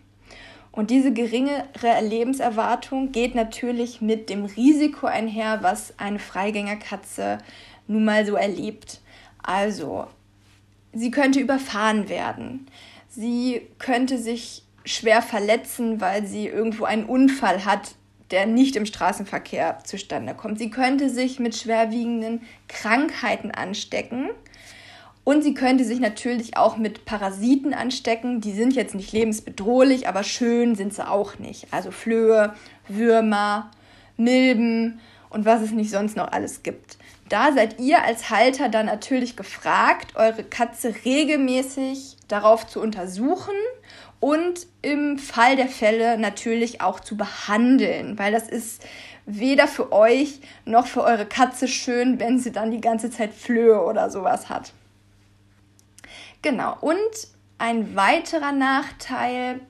Und 0.71 0.89
diese 0.89 1.11
geringere 1.11 1.99
Lebenserwartung 2.01 3.11
geht 3.11 3.35
natürlich 3.35 3.99
mit 3.99 4.29
dem 4.29 4.45
Risiko 4.45 5.05
einher, 5.05 5.61
was 5.63 5.99
eine 5.99 6.19
Freigängerkatze 6.19 7.39
nun 7.87 8.05
mal 8.05 8.25
so 8.25 8.35
erlebt. 8.35 9.01
Also 9.43 10.07
sie 10.93 11.11
könnte 11.11 11.39
überfahren 11.39 12.09
werden. 12.09 12.67
Sie 13.09 13.61
könnte 13.79 14.17
sich 14.17 14.63
schwer 14.85 15.21
verletzen, 15.21 16.01
weil 16.01 16.25
sie 16.25 16.47
irgendwo 16.47 16.85
einen 16.85 17.05
Unfall 17.05 17.65
hat, 17.65 17.95
der 18.31 18.45
nicht 18.45 18.75
im 18.75 18.85
Straßenverkehr 18.85 19.79
zustande 19.83 20.33
kommt. 20.33 20.57
Sie 20.57 20.69
könnte 20.69 21.09
sich 21.09 21.39
mit 21.39 21.55
schwerwiegenden 21.55 22.41
Krankheiten 22.67 23.51
anstecken. 23.51 24.29
Und 25.23 25.43
sie 25.43 25.53
könnte 25.53 25.85
sich 25.85 25.99
natürlich 25.99 26.57
auch 26.57 26.77
mit 26.77 27.05
Parasiten 27.05 27.73
anstecken. 27.73 28.41
Die 28.41 28.53
sind 28.53 28.73
jetzt 28.73 28.95
nicht 28.95 29.11
lebensbedrohlich, 29.11 30.07
aber 30.07 30.23
schön 30.23 30.75
sind 30.75 30.93
sie 30.93 31.07
auch 31.07 31.37
nicht. 31.37 31.67
Also 31.71 31.91
Flöhe, 31.91 32.55
Würmer, 32.87 33.69
Milben 34.17 34.99
und 35.29 35.45
was 35.45 35.61
es 35.61 35.71
nicht 35.71 35.91
sonst 35.91 36.17
noch 36.17 36.31
alles 36.31 36.63
gibt. 36.63 36.97
Da 37.31 37.53
seid 37.53 37.79
ihr 37.79 38.03
als 38.03 38.29
Halter 38.29 38.67
dann 38.67 38.87
natürlich 38.87 39.37
gefragt, 39.37 40.17
eure 40.17 40.43
Katze 40.43 40.93
regelmäßig 41.05 42.17
darauf 42.27 42.67
zu 42.67 42.81
untersuchen 42.81 43.55
und 44.19 44.67
im 44.81 45.17
Fall 45.17 45.55
der 45.55 45.69
Fälle 45.69 46.17
natürlich 46.17 46.81
auch 46.81 46.99
zu 46.99 47.15
behandeln, 47.15 48.19
weil 48.19 48.33
das 48.33 48.49
ist 48.49 48.85
weder 49.25 49.69
für 49.69 49.93
euch 49.93 50.41
noch 50.65 50.87
für 50.87 51.03
eure 51.03 51.25
Katze 51.25 51.69
schön, 51.69 52.19
wenn 52.19 52.37
sie 52.37 52.51
dann 52.51 52.69
die 52.69 52.81
ganze 52.81 53.09
Zeit 53.09 53.33
Flöhe 53.33 53.81
oder 53.81 54.09
sowas 54.09 54.49
hat. 54.49 54.73
Genau, 56.41 56.75
und 56.81 56.97
ein 57.59 57.95
weiterer 57.95 58.51
Nachteil, 58.51 59.61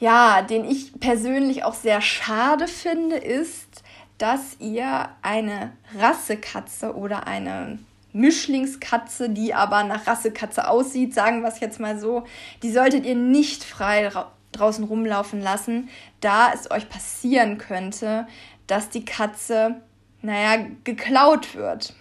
ja, 0.00 0.42
den 0.42 0.64
ich 0.64 0.98
persönlich 0.98 1.62
auch 1.62 1.74
sehr 1.74 2.00
schade 2.00 2.66
finde, 2.66 3.14
ist, 3.14 3.84
dass 4.18 4.56
ihr 4.60 5.08
eine 5.22 5.72
Rassekatze 5.98 6.96
oder 6.96 7.26
eine 7.26 7.78
Mischlingskatze, 8.12 9.28
die 9.28 9.52
aber 9.52 9.84
nach 9.84 10.06
Rassekatze 10.06 10.68
aussieht, 10.68 11.14
sagen 11.14 11.42
wir 11.42 11.48
es 11.48 11.60
jetzt 11.60 11.80
mal 11.80 11.98
so, 11.98 12.24
die 12.62 12.72
solltet 12.72 13.04
ihr 13.04 13.14
nicht 13.14 13.62
frei 13.62 14.10
draußen 14.52 14.84
rumlaufen 14.84 15.40
lassen, 15.40 15.90
da 16.20 16.50
es 16.52 16.70
euch 16.70 16.88
passieren 16.88 17.58
könnte, 17.58 18.26
dass 18.66 18.88
die 18.88 19.04
Katze, 19.04 19.82
naja, 20.22 20.64
geklaut 20.84 21.54
wird. 21.54 21.94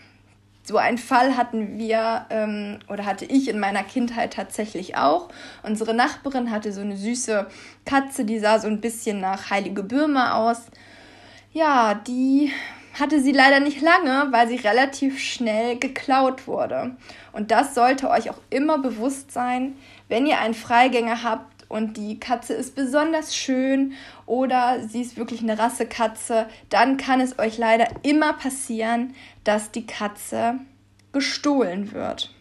So 0.64 0.78
einen 0.78 0.98
Fall 0.98 1.38
hatten 1.38 1.78
wir 1.78 2.26
ähm, 2.32 2.80
oder 2.88 3.06
hatte 3.06 3.26
ich 3.26 3.50
in 3.50 3.60
meiner 3.60 3.84
Kindheit 3.84 4.34
tatsächlich 4.34 4.98
auch. 4.98 5.30
Unsere 5.62 5.94
Nachbarin 5.94 6.50
hatte 6.50 6.74
so 6.74 6.82
eine 6.82 6.98
süße 6.98 7.46
Katze, 7.86 8.26
die 8.26 8.40
sah 8.40 8.58
so 8.58 8.68
ein 8.68 8.82
bisschen 8.82 9.20
nach 9.20 9.52
Heilige 9.52 9.84
Birme 9.84 10.34
aus 10.34 10.64
ja, 11.56 11.94
die 11.94 12.52
hatte 13.00 13.22
sie 13.22 13.32
leider 13.32 13.62
nicht 13.62 13.82
lange, 13.82 14.28
weil 14.32 14.48
sie 14.48 14.58
relativ 14.58 15.20
schnell 15.20 15.80
geklaut 15.80 16.48
wurde. 16.48 16.98
Und 17.32 17.50
das 17.50 17.74
sollte 17.74 18.10
euch 18.10 18.30
auch 18.30 18.40
immer 18.50 18.78
bewusst 18.78 19.32
sein, 19.32 19.76
wenn 20.10 20.26
ihr 20.26 20.40
einen 20.40 20.54
Freigänger 20.54 21.24
habt 21.24 21.66
und 21.70 21.96
die 21.96 22.20
Katze 22.20 22.54
ist 22.54 22.76
besonders 22.76 23.36
schön 23.36 23.94
oder 24.26 24.86
sie 24.86 25.02
ist 25.02 25.16
wirklich 25.16 25.42
eine 25.42 25.58
Rassekatze, 25.58 26.48
dann 26.70 26.98
kann 26.98 27.22
es 27.22 27.40
euch 27.40 27.58
leider 27.58 27.88
immer 28.04 28.34
passieren, 28.34 29.16
dass 29.46 29.72
die 29.72 29.88
Katze 29.88 30.60
gestohlen 31.14 31.94
wird. 31.94 32.35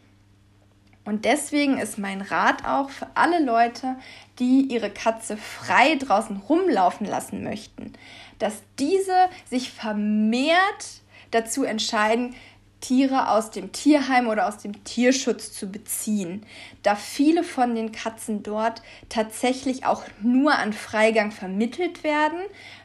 Und 1.05 1.25
deswegen 1.25 1.79
ist 1.79 1.99
mein 1.99 2.23
Rat 2.23 2.65
auch 2.65 2.89
für 2.89 3.09
alle 3.15 3.45
Leute, 3.45 3.97
die 4.39 4.63
ihre 4.73 4.91
Katze 4.91 5.37
frei 5.37 5.97
draußen 5.97 6.37
rumlaufen 6.37 7.07
lassen 7.07 7.45
möchten, 7.45 7.93
dass 8.39 8.63
diese 8.79 9.29
sich 9.49 9.71
vermehrt 9.71 11.03
dazu 11.31 11.65
entscheiden, 11.65 12.35
Tiere 12.85 13.31
aus 13.31 13.51
dem 13.51 13.73
Tierheim 13.73 14.29
oder 14.29 14.47
aus 14.47 14.59
dem 14.59 14.85
Tierschutz 14.85 15.55
zu 15.55 15.69
beziehen, 15.69 16.45
da 16.83 16.97
viele 16.97 17.43
von 17.43 17.75
den 17.75 17.93
Katzen 17.93 18.43
dort 18.43 18.83
tatsächlich 19.09 19.87
auch 19.87 20.05
nur 20.21 20.55
an 20.55 20.75
Freigang 20.75 21.33
vermittelt 21.33 22.05
werden. 22.05 22.41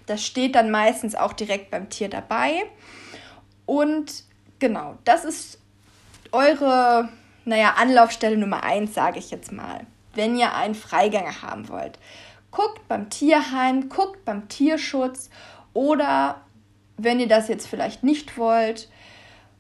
Das 0.05 0.25
steht 0.25 0.55
dann 0.55 0.71
meistens 0.71 1.15
auch 1.15 1.33
direkt 1.33 1.69
beim 1.69 1.89
Tier 1.89 2.07
dabei. 2.07 2.63
Und 3.65 4.23
genau, 4.59 4.97
das 5.03 5.25
ist 5.25 5.59
eure, 6.31 7.09
naja, 7.46 7.75
Anlaufstelle 7.77 8.38
Nummer 8.38 8.63
eins, 8.63 8.93
sage 8.93 9.19
ich 9.19 9.31
jetzt 9.31 9.51
mal, 9.51 9.81
wenn 10.13 10.38
ihr 10.38 10.53
einen 10.53 10.75
Freigänger 10.75 11.41
haben 11.41 11.69
wollt 11.69 11.98
guckt 12.51 12.88
beim 12.88 13.10
Tierheim, 13.10 13.89
guckt 13.89 14.25
beim 14.25 14.48
Tierschutz 14.50 15.29
oder 15.74 16.41
wenn 16.98 17.19
ihr 17.19 17.27
das 17.27 17.48
jetzt 17.48 17.67
vielleicht 17.67 18.03
nicht 18.03 18.38
wollt, 18.38 18.89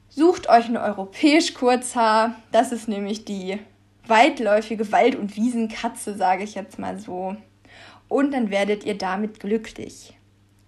sucht 0.09 0.49
euch 0.49 0.65
eine 0.65 0.81
europäisch 0.81 1.53
Kurzhaar. 1.53 2.35
Das 2.51 2.71
ist 2.71 2.87
nämlich 2.87 3.25
die 3.25 3.59
weitläufige 4.07 4.91
Wald- 4.91 5.15
und 5.15 5.35
Wiesenkatze, 5.35 6.15
sage 6.15 6.43
ich 6.43 6.55
jetzt 6.55 6.79
mal 6.79 6.99
so. 6.99 7.35
Und 8.07 8.33
dann 8.33 8.49
werdet 8.49 8.83
ihr 8.83 8.97
damit 8.97 9.39
glücklich. 9.39 10.13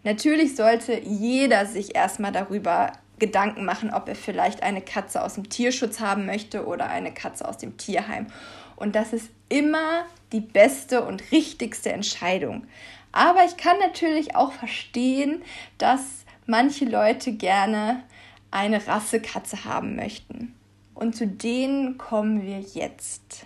Natürlich 0.03 0.55
sollte 0.55 0.99
jeder 0.99 1.65
sich 1.65 1.95
erstmal 1.95 2.31
darüber 2.31 2.91
Gedanken 3.21 3.63
machen, 3.63 3.93
ob 3.93 4.09
er 4.09 4.15
vielleicht 4.15 4.63
eine 4.63 4.81
Katze 4.81 5.23
aus 5.23 5.35
dem 5.35 5.47
Tierschutz 5.47 5.99
haben 5.99 6.25
möchte 6.25 6.65
oder 6.65 6.89
eine 6.89 7.13
Katze 7.13 7.47
aus 7.47 7.57
dem 7.57 7.77
Tierheim. 7.77 8.27
Und 8.75 8.95
das 8.95 9.13
ist 9.13 9.29
immer 9.47 10.05
die 10.31 10.41
beste 10.41 11.05
und 11.05 11.31
richtigste 11.31 11.91
Entscheidung. 11.93 12.65
Aber 13.11 13.45
ich 13.45 13.57
kann 13.57 13.77
natürlich 13.79 14.35
auch 14.35 14.51
verstehen, 14.51 15.43
dass 15.77 16.01
manche 16.47 16.85
Leute 16.85 17.33
gerne 17.33 18.03
eine 18.49 18.85
Rassekatze 18.87 19.65
haben 19.65 19.95
möchten. 19.95 20.55
Und 20.95 21.15
zu 21.15 21.27
denen 21.27 21.99
kommen 21.99 22.41
wir 22.41 22.59
jetzt. 22.59 23.45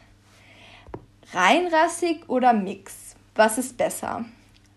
Reinrassig 1.34 2.30
oder 2.30 2.54
Mix? 2.54 3.16
Was 3.36 3.58
ist 3.58 3.76
besser? 3.78 4.24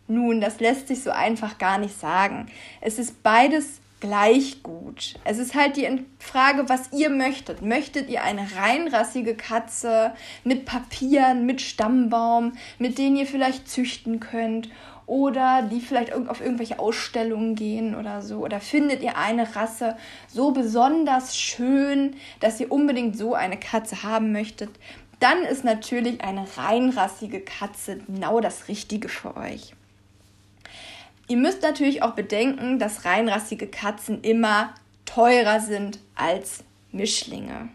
Nun, 0.09 0.41
das 0.41 0.59
lässt 0.59 0.89
sich 0.89 1.05
so 1.05 1.11
einfach 1.11 1.59
gar 1.59 1.79
nicht 1.79 1.99
sagen. 2.01 2.49
Es 2.81 2.99
ist 2.99 3.23
beides 3.23 3.81
gleich 4.01 4.63
gut. 4.63 5.15
Es 5.25 5.39
ist 5.39 5.55
halt 5.55 5.77
die 5.77 5.89
Frage, 6.19 6.69
was 6.69 6.93
ihr 6.93 7.11
möchtet. 7.11 7.63
Möchtet 7.63 8.09
ihr 8.09 8.23
eine 8.23 8.47
reinrassige 8.57 9.35
Katze 9.35 10.13
mit 10.45 10.65
Papieren, 10.65 11.47
mit 11.47 11.61
Stammbaum, 11.61 12.53
mit 12.79 12.99
denen 12.99 13.17
ihr 13.17 13.27
vielleicht 13.27 13.69
züchten 13.69 14.21
könnt? 14.21 14.69
Oder 15.07 15.63
die 15.63 15.81
vielleicht 15.81 16.13
auf 16.13 16.43
irgendwelche 16.43 16.79
Ausstellungen 16.79 17.55
gehen 17.55 17.95
oder 17.95 18.21
so? 18.21 18.41
Oder 18.45 18.61
findet 18.61 19.03
ihr 19.03 19.17
eine 19.17 19.57
Rasse 19.57 19.97
so 20.29 20.51
besonders 20.51 21.35
schön, 21.35 22.15
dass 22.41 22.61
ihr 22.61 22.71
unbedingt 22.71 23.17
so 23.17 23.35
eine 23.35 23.57
Katze 23.59 24.03
haben 24.03 24.33
möchtet? 24.33 24.71
Dann 25.19 25.43
ist 25.45 25.65
natürlich 25.65 26.23
eine 26.23 26.47
reinrassige 26.59 27.41
Katze 27.41 27.99
genau 28.07 28.41
das 28.41 28.69
Richtige 28.69 29.09
für 29.09 29.37
euch. 29.37 29.75
Ihr 31.29 31.37
müsst 31.37 31.63
natürlich 31.63 32.03
auch 32.03 32.15
bedenken, 32.15 32.79
dass 32.79 33.05
reinrassige 33.05 33.67
Katzen 33.67 34.23
immer 34.23 34.75
teurer 35.05 35.61
sind 35.61 35.99
als 36.15 36.65
Mischlinge. 36.91 37.69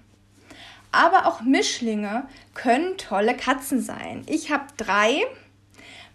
Aber 0.92 1.28
auch 1.28 1.42
Mischlinge 1.42 2.28
können 2.56 2.98
tolle 2.98 3.36
Katzen 3.36 3.82
sein. 3.82 4.24
Ich 4.28 4.52
habe 4.52 4.66
drei. 4.78 5.22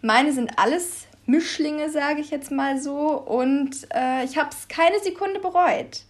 Meine 0.02 0.32
sind 0.32 0.58
alles 0.58 1.06
Mischlinge, 1.26 1.90
sage 1.90 2.20
ich 2.20 2.30
jetzt 2.30 2.50
mal 2.50 2.80
so. 2.80 3.10
Und 3.10 3.86
äh, 3.94 4.24
ich 4.24 4.36
habe 4.36 4.50
es 4.50 4.66
keine 4.68 4.98
Sekunde 5.00 5.38
bereut, 5.40 6.02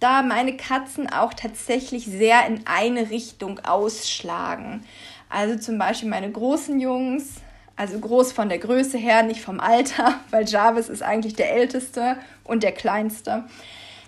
da 0.00 0.22
meine 0.22 0.56
Katzen 0.56 1.08
auch 1.10 1.32
tatsächlich 1.32 2.06
sehr 2.06 2.46
in 2.46 2.66
eine 2.66 3.10
Richtung 3.10 3.60
ausschlagen. 3.60 4.84
Also 5.28 5.58
zum 5.58 5.78
Beispiel 5.78 6.08
meine 6.08 6.30
großen 6.30 6.80
Jungs, 6.80 7.40
also 7.78 7.98
groß 8.00 8.32
von 8.32 8.48
der 8.48 8.58
Größe 8.58 8.98
her, 8.98 9.22
nicht 9.22 9.40
vom 9.40 9.60
Alter, 9.60 10.20
weil 10.30 10.46
Jarvis 10.46 10.88
ist 10.88 11.02
eigentlich 11.02 11.34
der 11.34 11.52
älteste 11.52 12.16
und 12.44 12.62
der 12.62 12.72
kleinste. 12.72 13.44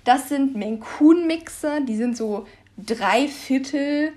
Das 0.05 0.29
sind 0.29 0.57
Menkun-Mixe, 0.57 1.83
die 1.87 1.97
sind 1.97 2.17
so 2.17 2.47
drei 2.77 3.29
Viertel 3.29 4.13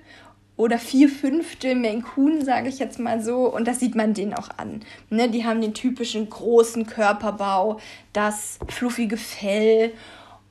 oder 0.55 0.79
vier 0.79 1.07
Fünftel 1.07 1.75
Menkun, 1.75 2.43
sage 2.43 2.69
ich 2.69 2.79
jetzt 2.79 2.97
mal 2.99 3.21
so. 3.21 3.53
Und 3.53 3.67
das 3.67 3.79
sieht 3.79 3.95
man 3.95 4.13
denen 4.13 4.33
auch 4.33 4.49
an. 4.57 4.81
Ne, 5.09 5.29
die 5.29 5.45
haben 5.45 5.61
den 5.61 5.73
typischen 5.73 6.29
großen 6.29 6.87
Körperbau, 6.87 7.79
das 8.11 8.57
fluffige 8.69 9.17
Fell. 9.17 9.93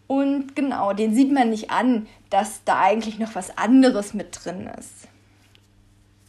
Und 0.06 0.54
genau, 0.54 0.92
den 0.92 1.14
sieht 1.14 1.32
man 1.32 1.50
nicht 1.50 1.70
an, 1.70 2.06
dass 2.30 2.62
da 2.64 2.80
eigentlich 2.80 3.18
noch 3.18 3.34
was 3.34 3.56
anderes 3.56 4.14
mit 4.14 4.44
drin 4.44 4.70
ist. 4.78 5.08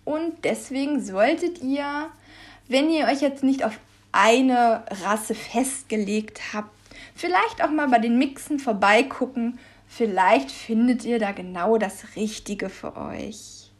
Und 0.05 0.43
deswegen 0.43 1.01
solltet 1.03 1.61
ihr, 1.61 2.09
wenn 2.67 2.89
ihr 2.89 3.05
euch 3.05 3.21
jetzt 3.21 3.43
nicht 3.43 3.63
auf 3.63 3.77
eine 4.11 4.83
Rasse 5.03 5.35
festgelegt 5.35 6.53
habt, 6.53 6.69
vielleicht 7.15 7.63
auch 7.63 7.71
mal 7.71 7.87
bei 7.87 7.99
den 7.99 8.17
Mixen 8.17 8.59
vorbeigucken. 8.59 9.59
Vielleicht 9.87 10.51
findet 10.51 11.03
ihr 11.03 11.19
da 11.19 11.31
genau 11.31 11.77
das 11.77 12.15
Richtige 12.15 12.69
für 12.69 12.95
euch. 12.95 13.71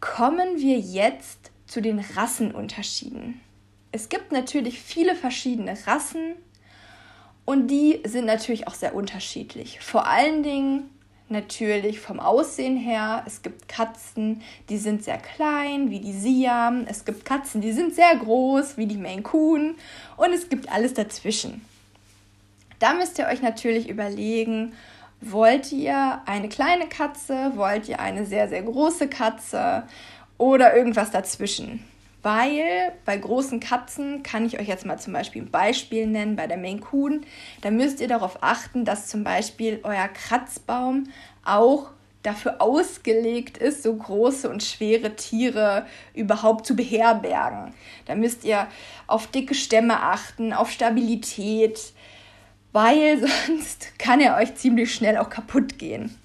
Kommen 0.00 0.58
wir 0.58 0.78
jetzt 0.78 1.50
zu 1.66 1.80
den 1.80 2.00
Rassenunterschieden. 2.00 3.40
Es 3.92 4.08
gibt 4.08 4.32
natürlich 4.32 4.80
viele 4.80 5.14
verschiedene 5.14 5.76
Rassen 5.86 6.34
und 7.44 7.68
die 7.68 8.00
sind 8.04 8.26
natürlich 8.26 8.68
auch 8.68 8.74
sehr 8.74 8.94
unterschiedlich. 8.94 9.80
Vor 9.80 10.06
allen 10.06 10.42
Dingen 10.42 10.90
natürlich 11.30 12.00
vom 12.00 12.20
Aussehen 12.20 12.76
her. 12.76 13.22
Es 13.26 13.42
gibt 13.42 13.68
Katzen, 13.68 14.42
die 14.68 14.78
sind 14.78 15.04
sehr 15.04 15.18
klein, 15.18 15.90
wie 15.90 16.00
die 16.00 16.12
Siam. 16.12 16.84
Es 16.88 17.04
gibt 17.04 17.24
Katzen, 17.24 17.60
die 17.60 17.72
sind 17.72 17.94
sehr 17.94 18.16
groß, 18.16 18.76
wie 18.76 18.86
die 18.86 18.96
Maine 18.96 19.22
Coon. 19.22 19.76
Und 20.16 20.32
es 20.32 20.48
gibt 20.48 20.70
alles 20.70 20.94
dazwischen. 20.94 21.64
Da 22.78 22.94
müsst 22.94 23.18
ihr 23.18 23.26
euch 23.26 23.42
natürlich 23.42 23.88
überlegen, 23.88 24.72
wollt 25.20 25.70
ihr 25.70 26.22
eine 26.24 26.48
kleine 26.48 26.88
Katze, 26.88 27.52
wollt 27.56 27.88
ihr 27.88 28.00
eine 28.00 28.24
sehr, 28.24 28.48
sehr 28.48 28.62
große 28.62 29.08
Katze 29.08 29.84
oder 30.38 30.74
irgendwas 30.74 31.10
dazwischen. 31.10 31.84
Weil 32.22 32.92
bei 33.06 33.16
großen 33.16 33.60
Katzen 33.60 34.22
kann 34.22 34.44
ich 34.44 34.60
euch 34.60 34.68
jetzt 34.68 34.84
mal 34.84 34.98
zum 34.98 35.14
Beispiel 35.14 35.42
ein 35.42 35.50
Beispiel 35.50 36.06
nennen, 36.06 36.36
bei 36.36 36.46
der 36.46 36.58
Maine 36.58 36.80
Coon, 36.80 37.24
da 37.62 37.70
müsst 37.70 38.00
ihr 38.00 38.08
darauf 38.08 38.42
achten, 38.42 38.84
dass 38.84 39.06
zum 39.06 39.24
Beispiel 39.24 39.80
euer 39.84 40.08
Kratzbaum 40.08 41.08
auch 41.44 41.90
dafür 42.22 42.60
ausgelegt 42.60 43.56
ist, 43.56 43.82
so 43.82 43.94
große 43.94 44.50
und 44.50 44.62
schwere 44.62 45.16
Tiere 45.16 45.86
überhaupt 46.14 46.66
zu 46.66 46.76
beherbergen. 46.76 47.72
Da 48.04 48.14
müsst 48.14 48.44
ihr 48.44 48.66
auf 49.06 49.26
dicke 49.26 49.54
Stämme 49.54 50.02
achten, 50.02 50.52
auf 50.52 50.70
Stabilität, 50.70 51.94
weil 52.72 53.26
sonst 53.46 53.98
kann 53.98 54.20
er 54.20 54.36
euch 54.36 54.54
ziemlich 54.56 54.94
schnell 54.94 55.16
auch 55.16 55.30
kaputt 55.30 55.78
gehen. 55.78 56.16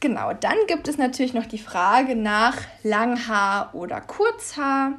Genau, 0.00 0.32
dann 0.32 0.56
gibt 0.66 0.88
es 0.88 0.96
natürlich 0.96 1.34
noch 1.34 1.44
die 1.44 1.58
Frage 1.58 2.16
nach 2.16 2.56
Langhaar 2.82 3.74
oder 3.74 4.00
Kurzhaar. 4.00 4.94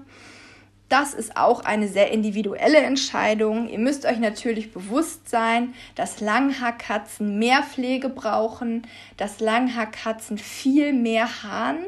Das 0.89 1.15
ist 1.15 1.37
auch 1.37 1.65
eine 1.65 1.87
sehr 1.87 2.11
individuelle 2.11 2.77
Entscheidung. 2.77 3.67
Ihr 3.67 3.79
müsst 3.79 4.05
euch 4.05 4.19
natürlich 4.19 4.71
bewusst 4.71 5.27
sein, 5.27 5.73
dass 5.95 6.19
Langhaarkatzen 6.19 7.39
mehr 7.39 7.63
Pflege 7.63 8.09
brauchen, 8.09 8.85
dass 9.17 9.39
Langhaarkatzen 9.39 10.37
viel 10.37 10.93
mehr 10.93 11.27
Haaren. 11.41 11.79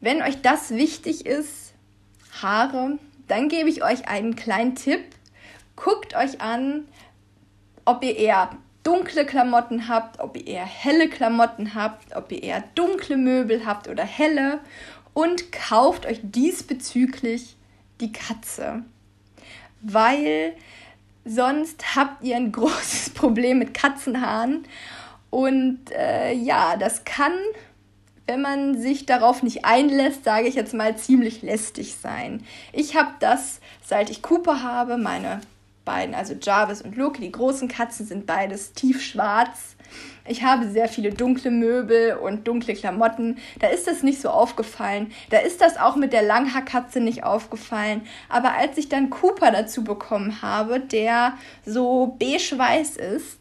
Wenn 0.00 0.20
euch 0.20 0.42
das 0.42 0.70
wichtig 0.70 1.24
ist, 1.24 1.72
Haare, 2.42 2.98
dann 3.26 3.48
gebe 3.48 3.70
ich 3.70 3.82
euch 3.82 4.06
einen 4.06 4.36
kleinen 4.36 4.74
Tipp. 4.74 5.04
Guckt 5.76 6.14
euch 6.14 6.42
an, 6.42 6.88
ob 7.86 8.04
ihr 8.04 8.16
eher 8.16 8.50
dunkle 8.82 9.26
Klamotten 9.26 9.88
habt, 9.88 10.20
ob 10.20 10.36
ihr 10.36 10.46
eher 10.46 10.64
helle 10.64 11.08
Klamotten 11.08 11.74
habt, 11.74 12.16
ob 12.16 12.32
ihr 12.32 12.42
eher 12.42 12.64
dunkle 12.74 13.16
Möbel 13.16 13.66
habt 13.66 13.88
oder 13.88 14.04
helle 14.04 14.60
und 15.12 15.52
kauft 15.52 16.06
euch 16.06 16.20
diesbezüglich 16.22 17.56
die 18.00 18.12
Katze, 18.12 18.82
weil 19.82 20.54
sonst 21.24 21.96
habt 21.96 22.24
ihr 22.24 22.36
ein 22.36 22.52
großes 22.52 23.10
Problem 23.10 23.58
mit 23.58 23.74
Katzenhaaren 23.74 24.64
und 25.30 25.78
äh, 25.92 26.32
ja, 26.32 26.76
das 26.76 27.04
kann, 27.04 27.32
wenn 28.26 28.42
man 28.42 28.80
sich 28.80 29.06
darauf 29.06 29.42
nicht 29.42 29.64
einlässt, 29.64 30.24
sage 30.24 30.48
ich 30.48 30.54
jetzt 30.54 30.74
mal, 30.74 30.96
ziemlich 30.96 31.42
lästig 31.42 31.96
sein. 31.96 32.44
Ich 32.72 32.96
habe 32.96 33.10
das, 33.20 33.60
seit 33.84 34.10
ich 34.10 34.22
Cooper 34.22 34.62
habe, 34.62 34.96
meine 34.96 35.40
beiden, 35.90 36.14
also 36.14 36.34
Jarvis 36.40 36.82
und 36.82 36.96
Loki, 36.96 37.20
die 37.20 37.32
großen 37.32 37.66
Katzen 37.66 38.06
sind 38.06 38.24
beides 38.24 38.72
tiefschwarz. 38.74 39.74
Ich 40.24 40.44
habe 40.44 40.68
sehr 40.68 40.86
viele 40.86 41.12
dunkle 41.12 41.50
Möbel 41.50 42.14
und 42.14 42.46
dunkle 42.46 42.74
Klamotten. 42.74 43.38
Da 43.58 43.66
ist 43.66 43.88
das 43.88 44.04
nicht 44.04 44.20
so 44.20 44.28
aufgefallen. 44.28 45.10
Da 45.30 45.38
ist 45.38 45.60
das 45.60 45.76
auch 45.76 45.96
mit 45.96 46.12
der 46.12 46.22
Langhaarkatze 46.22 47.00
nicht 47.00 47.24
aufgefallen. 47.24 48.02
Aber 48.28 48.52
als 48.52 48.78
ich 48.78 48.88
dann 48.88 49.10
Cooper 49.10 49.50
dazu 49.50 49.82
bekommen 49.82 50.42
habe, 50.42 50.78
der 50.78 51.34
so 51.66 52.16
beige-weiß 52.20 52.98
ist, 52.98 53.39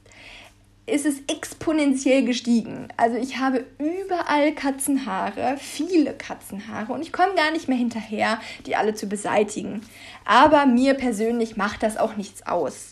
ist 0.89 1.05
es 1.05 1.21
exponentiell 1.27 2.23
gestiegen. 2.23 2.87
Also 2.97 3.17
ich 3.17 3.37
habe 3.37 3.65
überall 3.77 4.53
Katzenhaare, 4.53 5.55
viele 5.57 6.13
Katzenhaare 6.13 6.93
und 6.93 7.01
ich 7.01 7.13
komme 7.13 7.35
gar 7.35 7.51
nicht 7.51 7.67
mehr 7.67 7.77
hinterher, 7.77 8.39
die 8.65 8.75
alle 8.75 8.93
zu 8.93 9.07
beseitigen. 9.07 9.81
Aber 10.25 10.65
mir 10.65 10.93
persönlich 10.93 11.57
macht 11.57 11.83
das 11.83 11.97
auch 11.97 12.15
nichts 12.15 12.45
aus. 12.45 12.91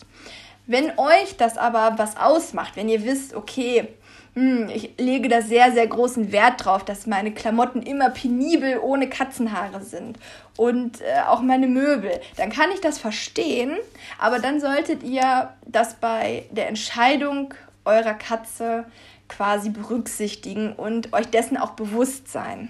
Wenn 0.66 0.98
euch 0.98 1.36
das 1.38 1.56
aber 1.56 1.94
was 1.96 2.16
ausmacht, 2.16 2.76
wenn 2.76 2.88
ihr 2.88 3.04
wisst, 3.04 3.34
okay, 3.34 3.88
hm, 4.34 4.68
ich 4.68 4.90
lege 4.98 5.28
da 5.28 5.42
sehr, 5.42 5.72
sehr 5.72 5.86
großen 5.86 6.30
Wert 6.30 6.64
drauf, 6.64 6.84
dass 6.84 7.06
meine 7.06 7.32
Klamotten 7.32 7.82
immer 7.82 8.10
penibel 8.10 8.78
ohne 8.78 9.08
Katzenhaare 9.08 9.82
sind 9.82 10.18
und 10.56 11.00
äh, 11.00 11.22
auch 11.26 11.40
meine 11.40 11.66
Möbel, 11.66 12.20
dann 12.36 12.50
kann 12.50 12.70
ich 12.72 12.80
das 12.80 12.98
verstehen, 12.98 13.76
aber 14.18 14.38
dann 14.38 14.60
solltet 14.60 15.02
ihr 15.02 15.50
das 15.66 15.94
bei 15.94 16.44
der 16.50 16.68
Entscheidung 16.68 17.54
eurer 17.88 18.14
Katze 18.14 18.84
quasi 19.28 19.70
berücksichtigen 19.70 20.72
und 20.72 21.12
euch 21.12 21.26
dessen 21.26 21.56
auch 21.56 21.70
bewusst 21.70 22.28
sein. 22.28 22.68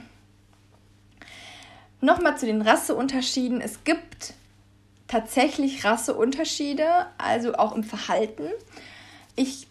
Nochmal 2.01 2.39
zu 2.39 2.47
den 2.47 2.63
Rasseunterschieden. 2.63 3.61
Es 3.61 3.85
gibt 3.85 4.35
tatsächlich 5.09 5.85
Rasseunterschiede, 5.85 7.07
also 7.19 7.55
auch 7.55 7.75
im 7.75 7.83
Verhalten. 7.83 8.45
Ich 9.35 9.67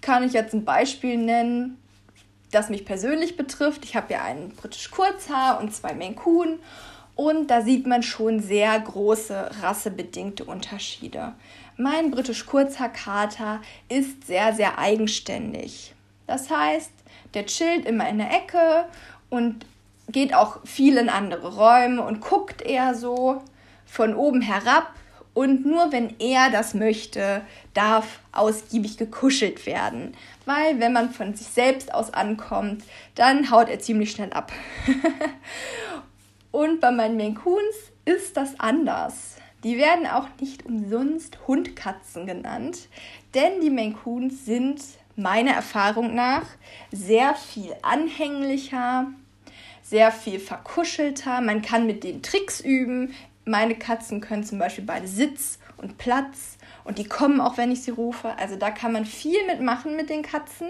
kann 0.00 0.22
euch 0.24 0.32
jetzt 0.32 0.54
ein 0.54 0.64
Beispiel 0.64 1.16
nennen, 1.16 1.78
das 2.50 2.68
mich 2.68 2.84
persönlich 2.84 3.36
betrifft. 3.36 3.84
Ich 3.84 3.96
habe 3.96 4.12
ja 4.12 4.22
einen 4.22 4.50
britisch 4.50 4.90
Kurzhaar 4.90 5.60
und 5.60 5.74
zwei 5.74 5.94
Maine 5.94 6.14
und 7.14 7.48
da 7.48 7.62
sieht 7.62 7.86
man 7.86 8.02
schon 8.02 8.40
sehr 8.40 8.78
große 8.78 9.50
rassebedingte 9.62 10.44
Unterschiede. 10.44 11.34
Mein 11.82 12.12
britisch 12.12 12.46
Kurzhaarkater 12.46 13.60
ist 13.88 14.28
sehr, 14.28 14.52
sehr 14.52 14.78
eigenständig. 14.78 15.96
Das 16.28 16.48
heißt, 16.48 16.92
der 17.34 17.46
chillt 17.46 17.86
immer 17.86 18.08
in 18.08 18.18
der 18.18 18.30
Ecke 18.30 18.84
und 19.30 19.66
geht 20.08 20.32
auch 20.32 20.64
viel 20.64 20.96
in 20.96 21.08
andere 21.08 21.56
Räume 21.56 22.02
und 22.02 22.20
guckt 22.20 22.62
eher 22.62 22.94
so 22.94 23.42
von 23.84 24.14
oben 24.14 24.42
herab. 24.42 24.92
Und 25.34 25.66
nur 25.66 25.90
wenn 25.90 26.14
er 26.20 26.50
das 26.50 26.74
möchte, 26.74 27.42
darf 27.74 28.20
ausgiebig 28.30 28.96
gekuschelt 28.96 29.66
werden. 29.66 30.16
Weil 30.46 30.78
wenn 30.78 30.92
man 30.92 31.10
von 31.10 31.34
sich 31.34 31.48
selbst 31.48 31.92
aus 31.92 32.14
ankommt, 32.14 32.84
dann 33.16 33.50
haut 33.50 33.68
er 33.68 33.80
ziemlich 33.80 34.12
schnell 34.12 34.32
ab. 34.32 34.52
und 36.52 36.80
bei 36.80 36.92
meinen 36.92 37.34
Coons 37.34 37.74
ist 38.04 38.36
das 38.36 38.60
anders. 38.60 39.41
Die 39.64 39.76
werden 39.76 40.06
auch 40.06 40.26
nicht 40.40 40.66
umsonst 40.66 41.38
Hundkatzen 41.46 42.26
genannt, 42.26 42.88
denn 43.34 43.60
die 43.60 43.70
Maine 43.70 43.94
Coons 43.94 44.44
sind 44.44 44.82
meiner 45.14 45.52
Erfahrung 45.52 46.14
nach 46.14 46.44
sehr 46.90 47.34
viel 47.34 47.72
anhänglicher, 47.82 49.06
sehr 49.82 50.10
viel 50.10 50.40
verkuschelter. 50.40 51.40
Man 51.40 51.62
kann 51.62 51.86
mit 51.86 52.02
denen 52.04 52.22
Tricks 52.22 52.60
üben. 52.60 53.14
meine 53.44 53.74
Katzen 53.74 54.20
können 54.20 54.44
zum 54.44 54.58
Beispiel 54.58 54.84
beide 54.84 55.08
Sitz 55.08 55.58
und 55.76 55.98
Platz 55.98 56.58
und 56.84 56.98
die 56.98 57.08
kommen 57.08 57.40
auch, 57.40 57.56
wenn 57.56 57.72
ich 57.72 57.82
sie 57.82 57.90
rufe. 57.90 58.36
Also 58.38 58.56
da 58.56 58.70
kann 58.70 58.92
man 58.92 59.04
viel 59.04 59.46
mitmachen 59.46 59.96
mit 59.96 60.10
den 60.10 60.22
Katzen. 60.22 60.68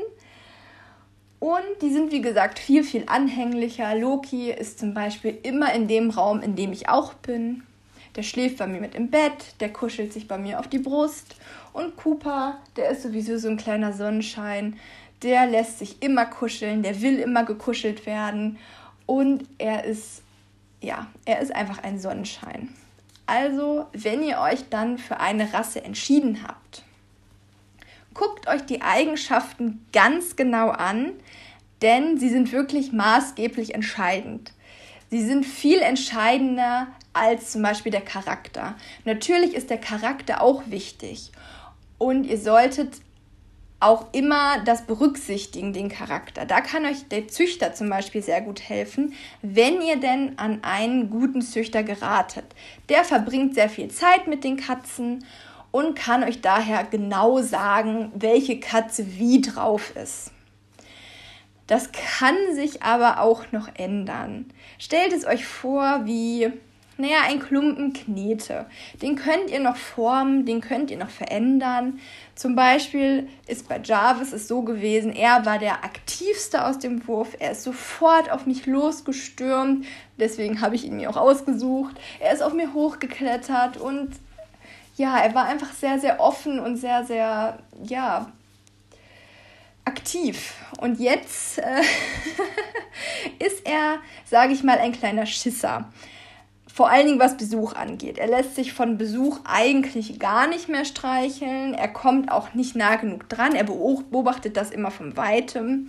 Und 1.39 1.83
die 1.83 1.91
sind, 1.91 2.13
wie 2.13 2.21
gesagt, 2.21 2.59
viel, 2.59 2.85
viel 2.85 3.05
anhänglicher. 3.07 3.95
Loki 3.97 4.51
ist 4.51 4.79
zum 4.79 4.95
Beispiel 4.95 5.39
immer 5.43 5.75
in 5.75 5.89
dem 5.89 6.11
Raum, 6.11 6.41
in 6.41 6.55
dem 6.55 6.73
ich 6.73 6.89
auch 6.89 7.15
bin. 7.15 7.65
Der 8.17 8.23
schläft 8.23 8.59
bei 8.59 8.67
mir 8.67 8.81
mit 8.81 8.95
im 8.95 9.11
Bett, 9.11 9.55
der 9.61 9.73
kuschelt 9.73 10.13
sich 10.13 10.29
bei 10.29 10.37
mir 10.37 10.59
auf 10.59 10.69
die 10.69 10.79
Brust. 10.79 11.37
Und 11.73 11.97
Cooper, 11.97 12.59
der 12.77 12.91
ist 12.91 13.03
sowieso 13.03 13.39
so 13.39 13.49
ein 13.49 13.57
kleiner 13.57 13.93
Sonnenschein. 13.93 14.79
Der 15.23 15.47
lässt 15.47 15.79
sich 15.79 16.03
immer 16.03 16.27
kuscheln, 16.27 16.83
der 16.83 17.01
will 17.01 17.19
immer 17.19 17.45
gekuschelt 17.45 18.05
werden. 18.05 18.59
Und 19.07 19.45
er 19.59 19.85
ist, 19.85 20.23
ja, 20.81 21.07
er 21.25 21.41
ist 21.41 21.55
einfach 21.55 21.83
ein 21.83 21.99
Sonnenschein. 21.99 22.69
Also, 23.27 23.87
wenn 23.93 24.23
ihr 24.23 24.41
euch 24.41 24.69
dann 24.69 24.99
für 24.99 25.21
eine 25.21 25.53
Rasse 25.55 25.83
entschieden 25.83 26.47
habt, 26.47 26.83
guckt 28.15 28.47
euch 28.47 28.63
die 28.67 28.83
Eigenschaften 28.83 29.87
ganz 29.93 30.37
genau 30.37 30.69
an, 30.69 31.13
denn 31.81 32.19
sie 32.19 32.29
sind 32.29 32.53
wirklich 32.53 32.93
maßgeblich 32.93 33.75
entscheidend. 33.75 34.53
Sie 35.13 35.23
sind 35.23 35.45
viel 35.45 35.81
entscheidender 35.81 36.87
als 37.13 37.53
zum 37.53 37.61
Beispiel 37.61 37.93
der 37.93 38.01
Charakter. 38.01 38.77
Natürlich 39.05 39.53
ist 39.53 39.69
der 39.69 39.77
Charakter 39.77 40.41
auch 40.41 40.63
wichtig 40.69 41.33
und 41.99 42.25
ihr 42.25 42.39
solltet 42.39 43.03
auch 43.79 44.07
immer 44.13 44.65
das 44.65 44.87
berücksichtigen, 44.87 45.75
den 45.75 45.91
Charakter. 45.91 46.47
Da 46.47 46.63
kann 46.63 46.87
euch 46.87 47.09
der 47.09 47.29
Züchter 47.29 47.75
zum 47.75 47.91
Beispiel 47.91 48.23
sehr 48.23 48.41
gut 48.41 48.63
helfen, 48.63 49.13
wenn 49.43 49.83
ihr 49.83 49.97
denn 49.97 50.39
an 50.39 50.61
einen 50.63 51.11
guten 51.11 51.43
Züchter 51.43 51.83
geratet. 51.83 52.47
Der 52.89 53.05
verbringt 53.05 53.55
sehr 53.55 53.69
viel 53.69 53.89
Zeit 53.89 54.29
mit 54.29 54.45
den 54.45 54.57
Katzen 54.57 55.27
und 55.73 55.95
kann 55.95 56.25
euch 56.25 56.41
daher 56.41 56.85
genau 56.85 57.43
sagen, 57.43 58.13
welche 58.15 58.59
Katze 58.61 59.19
wie 59.19 59.43
drauf 59.43 59.95
ist. 59.95 60.31
Das 61.73 61.89
kann 61.91 62.37
sich 62.55 62.83
aber 62.83 63.19
auch 63.23 63.51
noch 63.51 63.67
ändern. 63.73 64.45
Stellt 64.79 65.15
es 65.15 65.25
euch 65.25 65.47
vor 65.47 66.03
wie 66.05 66.53
naja, 66.99 67.23
ein 67.27 67.41
Klumpen 67.41 67.95
Knete. 67.95 68.67
Den 69.01 69.17
könnt 69.17 69.51
ihr 69.51 69.59
noch 69.59 69.77
formen, 69.77 70.45
den 70.45 70.61
könnt 70.61 70.91
ihr 70.91 70.99
noch 70.99 71.09
verändern. 71.09 71.99
Zum 72.35 72.55
Beispiel 72.55 73.27
ist 73.47 73.71
bei 73.71 73.81
Jarvis 73.83 74.35
es 74.35 74.49
so 74.49 74.61
gewesen, 74.61 75.15
er 75.15 75.47
war 75.47 75.59
der 75.59 75.83
aktivste 75.83 76.67
aus 76.67 76.79
dem 76.79 77.09
Wurf. 77.09 77.37
Er 77.39 77.53
ist 77.53 77.63
sofort 77.63 78.31
auf 78.31 78.45
mich 78.45 78.67
losgestürmt. 78.67 79.87
Deswegen 80.19 80.61
habe 80.61 80.75
ich 80.75 80.85
ihn 80.85 80.97
mir 80.97 81.09
auch 81.09 81.17
ausgesucht. 81.17 81.97
Er 82.21 82.35
ist 82.35 82.43
auf 82.43 82.53
mir 82.53 82.75
hochgeklettert 82.75 83.79
und 83.79 84.11
ja, 84.97 85.17
er 85.17 85.35
war 85.35 85.47
einfach 85.47 85.73
sehr, 85.73 85.99
sehr 85.99 86.21
offen 86.21 86.61
und 86.61 86.77
sehr, 86.77 87.07
sehr, 87.07 87.61
ja, 87.83 88.31
aktiv. 89.85 90.55
Und 90.81 91.01
jetzt 91.01 91.59
äh, 91.59 91.83
ist 93.45 93.67
er, 93.67 93.99
sage 94.25 94.53
ich 94.53 94.63
mal, 94.63 94.79
ein 94.79 94.93
kleiner 94.93 95.27
Schisser. 95.27 95.91
Vor 96.73 96.89
allen 96.89 97.07
Dingen, 97.07 97.19
was 97.19 97.37
Besuch 97.37 97.75
angeht. 97.75 98.17
Er 98.17 98.29
lässt 98.29 98.55
sich 98.55 98.73
von 98.73 98.97
Besuch 98.97 99.41
eigentlich 99.45 100.19
gar 100.19 100.47
nicht 100.47 100.69
mehr 100.69 100.87
streicheln. 100.87 101.75
Er 101.75 101.89
kommt 101.89 102.31
auch 102.31 102.55
nicht 102.55 102.75
nah 102.77 102.97
genug 102.97 103.29
dran. 103.29 103.55
Er 103.55 103.65
beobachtet 103.65 104.57
das 104.57 104.71
immer 104.71 104.91
von 104.91 105.17
weitem. 105.17 105.89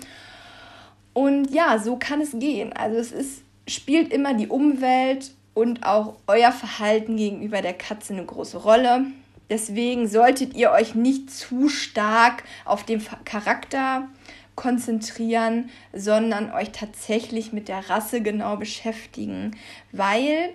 Und 1.13 1.51
ja, 1.51 1.79
so 1.79 1.95
kann 1.95 2.19
es 2.19 2.31
gehen. 2.37 2.73
Also 2.73 2.97
es 2.97 3.11
ist, 3.13 3.43
spielt 3.65 4.11
immer 4.11 4.33
die 4.33 4.47
Umwelt 4.47 5.31
und 5.53 5.85
auch 5.85 6.15
euer 6.27 6.51
Verhalten 6.51 7.15
gegenüber 7.15 7.61
der 7.61 7.73
Katze 7.73 8.13
eine 8.13 8.25
große 8.25 8.57
Rolle. 8.57 9.05
Deswegen 9.49 10.07
solltet 10.07 10.55
ihr 10.55 10.71
euch 10.71 10.95
nicht 10.95 11.29
zu 11.29 11.69
stark 11.69 12.43
auf 12.65 12.83
den 12.83 13.01
Charakter 13.25 14.07
konzentrieren, 14.55 15.69
sondern 15.93 16.51
euch 16.51 16.71
tatsächlich 16.71 17.53
mit 17.53 17.67
der 17.67 17.89
Rasse 17.89 18.21
genau 18.21 18.57
beschäftigen, 18.57 19.55
weil 19.91 20.53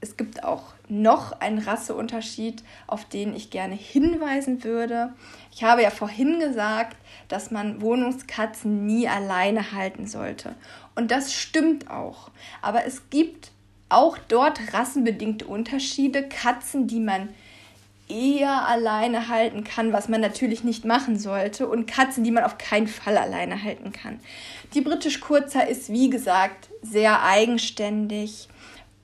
es 0.00 0.16
gibt 0.16 0.44
auch 0.44 0.74
noch 0.88 1.40
einen 1.40 1.58
Rasseunterschied, 1.58 2.62
auf 2.86 3.04
den 3.04 3.34
ich 3.34 3.50
gerne 3.50 3.74
hinweisen 3.74 4.62
würde. 4.64 5.12
Ich 5.52 5.64
habe 5.64 5.82
ja 5.82 5.90
vorhin 5.90 6.38
gesagt, 6.40 6.96
dass 7.28 7.50
man 7.50 7.80
Wohnungskatzen 7.80 8.86
nie 8.86 9.08
alleine 9.08 9.72
halten 9.72 10.06
sollte. 10.06 10.54
Und 10.94 11.10
das 11.10 11.34
stimmt 11.34 11.90
auch. 11.90 12.30
Aber 12.62 12.84
es 12.86 13.10
gibt 13.10 13.50
auch 13.88 14.18
dort 14.18 14.72
rassenbedingte 14.72 15.46
Unterschiede. 15.46 16.28
Katzen, 16.28 16.86
die 16.86 17.00
man 17.00 17.28
eher 18.08 18.66
alleine 18.66 19.28
halten 19.28 19.64
kann, 19.64 19.92
was 19.92 20.08
man 20.08 20.20
natürlich 20.20 20.64
nicht 20.64 20.84
machen 20.84 21.18
sollte, 21.18 21.68
und 21.68 21.86
Katzen, 21.86 22.24
die 22.24 22.30
man 22.30 22.44
auf 22.44 22.58
keinen 22.58 22.88
Fall 22.88 23.16
alleine 23.16 23.62
halten 23.62 23.92
kann. 23.92 24.20
Die 24.74 24.80
British 24.80 25.20
Kurzer 25.20 25.66
ist, 25.68 25.90
wie 25.90 26.10
gesagt, 26.10 26.68
sehr 26.82 27.22
eigenständig. 27.22 28.48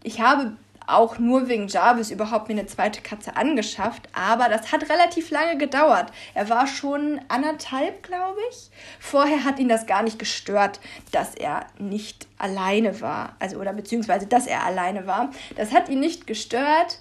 Ich 0.03 0.21
habe 0.21 0.53
auch 0.87 1.19
nur 1.19 1.49
wegen 1.49 1.69
Jarvis 1.69 2.11
überhaupt 2.11 2.49
mir 2.49 2.55
eine 2.55 2.67
zweite 2.67 3.01
Katze 3.01 3.37
angeschafft, 3.37 4.09
aber 4.13 4.49
das 4.49 4.73
hat 4.73 4.89
relativ 4.91 5.31
lange 5.31 5.57
gedauert. 5.57 6.13
Er 6.35 6.49
war 6.51 6.67
schon 6.67 7.21
anderthalb, 7.29 8.03
glaube 8.03 8.39
ich. 8.51 8.71
Vorher 9.01 9.45
hat 9.45 9.59
ihn 9.59 9.69
das 9.69 9.87
gar 9.87 10.03
nicht 10.03 10.19
gestört, 10.19 10.81
dass 11.11 11.35
er 11.35 11.67
nicht 11.79 12.27
alleine 12.39 13.01
war, 13.01 13.37
also 13.39 13.59
oder 13.59 13.73
beziehungsweise 13.73 14.27
dass 14.27 14.47
er 14.47 14.65
alleine 14.65 15.07
war. 15.07 15.31
Das 15.57 15.73
hat 15.73 15.89
ihn 15.89 16.01
nicht 16.01 16.27
gestört, 16.27 16.99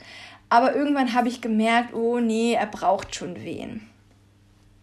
aber 0.54 0.76
irgendwann 0.76 1.16
habe 1.16 1.30
ich 1.30 1.42
gemerkt, 1.42 1.96
oh 1.96 2.20
nee, 2.20 2.54
er 2.54 2.68
braucht 2.68 3.16
schon 3.16 3.44
wen. 3.44 3.90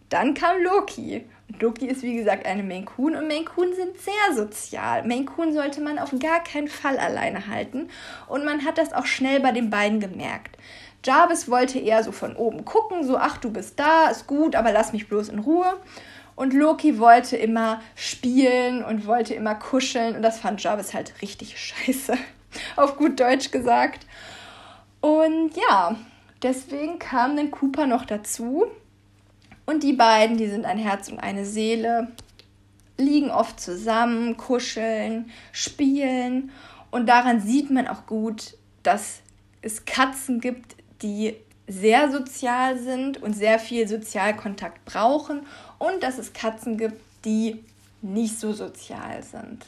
Dann 0.09 0.33
kam 0.33 0.61
Loki 0.61 1.23
Loki 1.59 1.87
ist 1.87 2.03
wie 2.03 2.15
gesagt 2.15 2.45
eine 2.45 2.63
Maine 2.63 2.85
Coon 2.85 3.15
und 3.15 3.27
Maine 3.27 3.45
Coon 3.45 3.73
sind 3.73 3.97
sehr 3.99 4.35
sozial. 4.35 5.05
Maine 5.07 5.25
Coon 5.25 5.53
sollte 5.53 5.79
man 5.79 5.99
auf 5.99 6.11
gar 6.19 6.43
keinen 6.43 6.67
Fall 6.67 6.97
alleine 6.97 7.47
halten 7.47 7.89
und 8.27 8.43
man 8.43 8.65
hat 8.65 8.77
das 8.77 8.91
auch 8.91 9.05
schnell 9.05 9.39
bei 9.39 9.51
den 9.53 9.69
beiden 9.69 10.01
gemerkt. 10.01 10.57
Jarvis 11.05 11.49
wollte 11.49 11.79
eher 11.79 12.03
so 12.03 12.11
von 12.11 12.35
oben 12.35 12.65
gucken, 12.65 13.05
so 13.05 13.17
ach 13.17 13.37
du 13.37 13.49
bist 13.49 13.79
da, 13.79 14.09
ist 14.09 14.27
gut, 14.27 14.55
aber 14.55 14.73
lass 14.73 14.93
mich 14.93 15.07
bloß 15.07 15.29
in 15.29 15.39
Ruhe. 15.39 15.77
Und 16.35 16.53
Loki 16.53 16.99
wollte 16.99 17.37
immer 17.37 17.81
spielen 17.95 18.83
und 18.83 19.05
wollte 19.05 19.33
immer 19.33 19.55
kuscheln 19.55 20.15
und 20.15 20.21
das 20.21 20.39
fand 20.39 20.61
Jarvis 20.61 20.93
halt 20.93 21.21
richtig 21.21 21.57
scheiße, 21.57 22.17
auf 22.75 22.97
gut 22.97 23.19
Deutsch 23.19 23.51
gesagt. 23.51 24.05
Und 25.01 25.51
ja, 25.57 25.95
deswegen 26.41 26.99
kam 26.99 27.35
dann 27.35 27.51
Cooper 27.51 27.87
noch 27.87 28.05
dazu 28.05 28.65
und 29.65 29.83
die 29.83 29.93
beiden, 29.93 30.37
die 30.37 30.47
sind 30.47 30.65
ein 30.65 30.77
Herz 30.77 31.09
und 31.09 31.19
eine 31.19 31.45
Seele, 31.45 32.09
liegen 32.97 33.31
oft 33.31 33.59
zusammen, 33.59 34.37
kuscheln, 34.37 35.31
spielen. 35.51 36.51
Und 36.91 37.07
daran 37.07 37.41
sieht 37.41 37.71
man 37.71 37.87
auch 37.87 38.05
gut, 38.05 38.57
dass 38.83 39.21
es 39.61 39.85
Katzen 39.85 40.39
gibt, 40.39 40.75
die 41.01 41.35
sehr 41.67 42.11
sozial 42.11 42.77
sind 42.77 43.21
und 43.21 43.33
sehr 43.33 43.59
viel 43.59 43.87
Sozialkontakt 43.87 44.83
brauchen 44.85 45.45
und 45.79 46.03
dass 46.03 46.17
es 46.17 46.33
Katzen 46.33 46.77
gibt, 46.77 47.01
die 47.25 47.63
nicht 48.01 48.39
so 48.39 48.51
sozial 48.51 49.23
sind. 49.23 49.65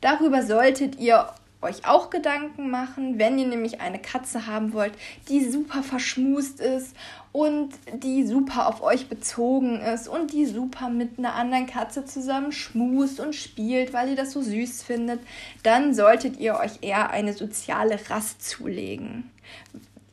Darüber 0.00 0.42
solltet 0.42 0.96
ihr 0.96 1.28
euch 1.64 1.86
auch 1.86 2.10
Gedanken 2.10 2.70
machen, 2.70 3.18
wenn 3.18 3.38
ihr 3.38 3.46
nämlich 3.46 3.80
eine 3.80 3.98
Katze 3.98 4.46
haben 4.46 4.72
wollt, 4.72 4.92
die 5.28 5.44
super 5.44 5.82
verschmust 5.82 6.60
ist 6.60 6.94
und 7.32 7.70
die 7.92 8.24
super 8.24 8.68
auf 8.68 8.82
euch 8.82 9.08
bezogen 9.08 9.80
ist 9.80 10.06
und 10.06 10.32
die 10.32 10.46
super 10.46 10.88
mit 10.88 11.18
einer 11.18 11.34
anderen 11.34 11.66
Katze 11.66 12.04
zusammen 12.04 12.52
schmust 12.52 13.18
und 13.18 13.34
spielt, 13.34 13.92
weil 13.92 14.10
ihr 14.10 14.16
das 14.16 14.32
so 14.32 14.40
süß 14.40 14.84
findet, 14.84 15.20
dann 15.64 15.94
solltet 15.94 16.38
ihr 16.38 16.56
euch 16.56 16.78
eher 16.82 17.10
eine 17.10 17.32
soziale 17.32 17.98
Rast 18.08 18.48
zulegen. 18.48 19.30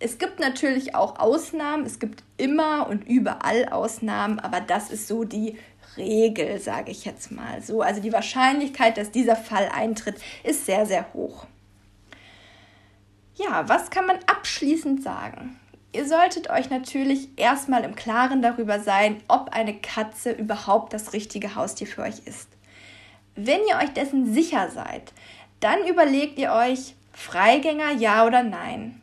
Es 0.03 0.17
gibt 0.17 0.39
natürlich 0.39 0.95
auch 0.95 1.19
Ausnahmen, 1.19 1.85
es 1.85 1.99
gibt 1.99 2.23
immer 2.37 2.87
und 2.89 3.07
überall 3.07 3.69
Ausnahmen, 3.69 4.39
aber 4.39 4.59
das 4.59 4.89
ist 4.89 5.07
so 5.07 5.23
die 5.23 5.59
Regel, 5.97 6.60
sage 6.60 6.91
ich 6.91 7.06
jetzt 7.06 7.32
mal 7.32 7.62
so. 7.62 7.82
Also 7.82 8.01
die 8.01 8.13
Wahrscheinlichkeit, 8.13 8.97
dass 8.97 9.12
dieser 9.12 9.36
Fall 9.36 9.69
eintritt, 9.73 10.15
ist 10.43 10.65
sehr, 10.65 10.86
sehr 10.86 11.13
hoch. 11.13 11.45
Ja, 13.36 13.67
was 13.67 13.89
kann 13.89 14.06
man 14.06 14.19
abschließend 14.27 15.04
sagen? 15.04 15.60
Ihr 15.93 16.08
solltet 16.08 16.49
euch 16.49 16.69
natürlich 16.69 17.30
erstmal 17.36 17.84
im 17.84 17.95
Klaren 17.95 18.41
darüber 18.41 18.80
sein, 18.80 19.21
ob 19.27 19.49
eine 19.49 19.73
Katze 19.75 20.32
überhaupt 20.32 20.93
das 20.93 21.12
richtige 21.12 21.56
Haustier 21.56 21.88
für 21.88 22.04
euch 22.04 22.19
ist. 22.25 22.47
Wenn 23.36 23.60
ihr 23.67 23.77
euch 23.77 23.91
dessen 23.93 24.34
sicher 24.34 24.69
seid, 24.69 25.12
dann 25.60 25.86
überlegt 25.88 26.39
ihr 26.39 26.54
euch, 26.54 26.95
Freigänger 27.12 27.91
ja 27.91 28.25
oder 28.25 28.43
nein. 28.43 29.01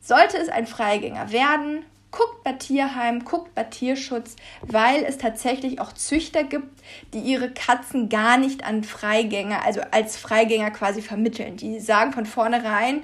Sollte 0.00 0.36
es 0.36 0.48
ein 0.48 0.66
Freigänger 0.66 1.32
werden, 1.32 1.84
guckt 2.16 2.44
bei 2.44 2.52
Tierheim, 2.52 3.24
guckt 3.24 3.54
bei 3.54 3.64
Tierschutz, 3.64 4.36
weil 4.62 5.04
es 5.04 5.18
tatsächlich 5.18 5.80
auch 5.80 5.92
Züchter 5.92 6.44
gibt, 6.44 6.82
die 7.12 7.20
ihre 7.20 7.50
Katzen 7.50 8.08
gar 8.08 8.38
nicht 8.38 8.64
an 8.64 8.84
Freigänger, 8.84 9.64
also 9.64 9.82
als 9.90 10.16
Freigänger 10.16 10.70
quasi 10.70 11.02
vermitteln. 11.02 11.56
Die 11.56 11.78
sagen 11.78 12.12
von 12.12 12.24
vornherein, 12.24 13.02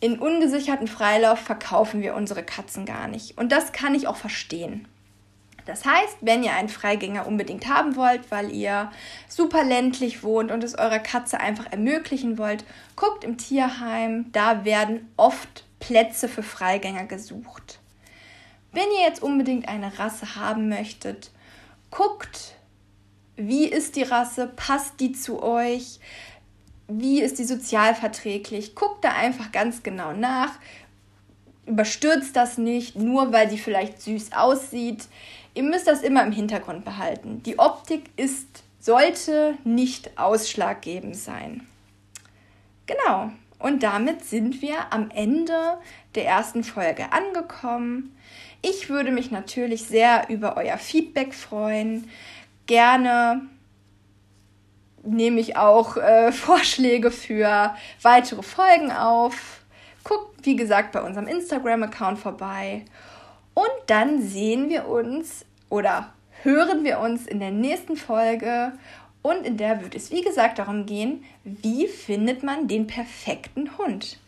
in 0.00 0.20
ungesicherten 0.20 0.86
Freilauf 0.86 1.40
verkaufen 1.40 2.00
wir 2.00 2.14
unsere 2.14 2.44
Katzen 2.44 2.86
gar 2.86 3.08
nicht. 3.08 3.36
Und 3.36 3.50
das 3.50 3.72
kann 3.72 3.96
ich 3.96 4.06
auch 4.06 4.16
verstehen. 4.16 4.86
Das 5.66 5.84
heißt, 5.84 6.18
wenn 6.20 6.44
ihr 6.44 6.54
einen 6.54 6.68
Freigänger 6.68 7.26
unbedingt 7.26 7.68
haben 7.68 7.96
wollt, 7.96 8.30
weil 8.30 8.52
ihr 8.52 8.90
super 9.28 9.64
ländlich 9.64 10.22
wohnt 10.22 10.52
und 10.52 10.62
es 10.62 10.78
eurer 10.78 11.00
Katze 11.00 11.40
einfach 11.40 11.70
ermöglichen 11.72 12.38
wollt, 12.38 12.64
guckt 12.94 13.24
im 13.24 13.36
Tierheim. 13.36 14.26
Da 14.30 14.64
werden 14.64 15.12
oft 15.16 15.64
Plätze 15.80 16.28
für 16.28 16.44
Freigänger 16.44 17.04
gesucht. 17.04 17.80
Wenn 18.72 18.90
ihr 18.96 19.02
jetzt 19.02 19.22
unbedingt 19.22 19.68
eine 19.68 19.98
Rasse 19.98 20.36
haben 20.36 20.68
möchtet, 20.68 21.30
guckt, 21.90 22.54
wie 23.36 23.66
ist 23.66 23.96
die 23.96 24.02
Rasse, 24.02 24.52
passt 24.54 25.00
die 25.00 25.12
zu 25.12 25.42
euch, 25.42 26.00
wie 26.88 27.20
ist 27.20 27.38
die 27.38 27.44
sozialverträglich. 27.44 28.74
Guckt 28.74 29.04
da 29.04 29.12
einfach 29.12 29.52
ganz 29.52 29.82
genau 29.82 30.12
nach. 30.12 30.52
Überstürzt 31.66 32.34
das 32.34 32.58
nicht, 32.58 32.96
nur 32.96 33.32
weil 33.32 33.48
die 33.48 33.58
vielleicht 33.58 34.00
süß 34.02 34.32
aussieht. 34.32 35.06
Ihr 35.54 35.62
müsst 35.62 35.86
das 35.86 36.02
immer 36.02 36.24
im 36.24 36.32
Hintergrund 36.32 36.84
behalten. 36.84 37.42
Die 37.44 37.58
Optik 37.58 38.10
ist, 38.16 38.46
sollte 38.80 39.56
nicht 39.64 40.18
ausschlaggebend 40.18 41.16
sein. 41.16 41.66
Genau. 42.86 43.30
Und 43.58 43.82
damit 43.82 44.24
sind 44.24 44.62
wir 44.62 44.92
am 44.92 45.10
Ende 45.10 45.78
der 46.14 46.26
ersten 46.26 46.64
Folge 46.64 47.12
angekommen. 47.12 48.16
Ich 48.62 48.88
würde 48.88 49.10
mich 49.10 49.30
natürlich 49.30 49.84
sehr 49.84 50.28
über 50.28 50.56
euer 50.56 50.78
Feedback 50.78 51.34
freuen. 51.34 52.10
Gerne 52.66 53.42
nehme 55.02 55.40
ich 55.40 55.56
auch 55.56 55.96
äh, 55.96 56.32
Vorschläge 56.32 57.10
für 57.10 57.74
weitere 58.02 58.42
Folgen 58.42 58.90
auf. 58.90 59.62
Guckt, 60.04 60.44
wie 60.44 60.56
gesagt, 60.56 60.92
bei 60.92 61.02
unserem 61.02 61.28
Instagram-Account 61.28 62.18
vorbei. 62.18 62.84
Und 63.54 63.70
dann 63.86 64.22
sehen 64.22 64.68
wir 64.68 64.86
uns 64.86 65.44
oder 65.68 66.12
hören 66.42 66.84
wir 66.84 67.00
uns 67.00 67.26
in 67.26 67.40
der 67.40 67.50
nächsten 67.50 67.96
Folge. 67.96 68.72
Und 69.22 69.44
in 69.44 69.56
der 69.56 69.82
wird 69.82 69.94
es, 69.94 70.10
wie 70.10 70.22
gesagt, 70.22 70.58
darum 70.58 70.86
gehen, 70.86 71.24
wie 71.44 71.86
findet 71.86 72.42
man 72.42 72.68
den 72.68 72.86
perfekten 72.86 73.76
Hund. 73.76 74.18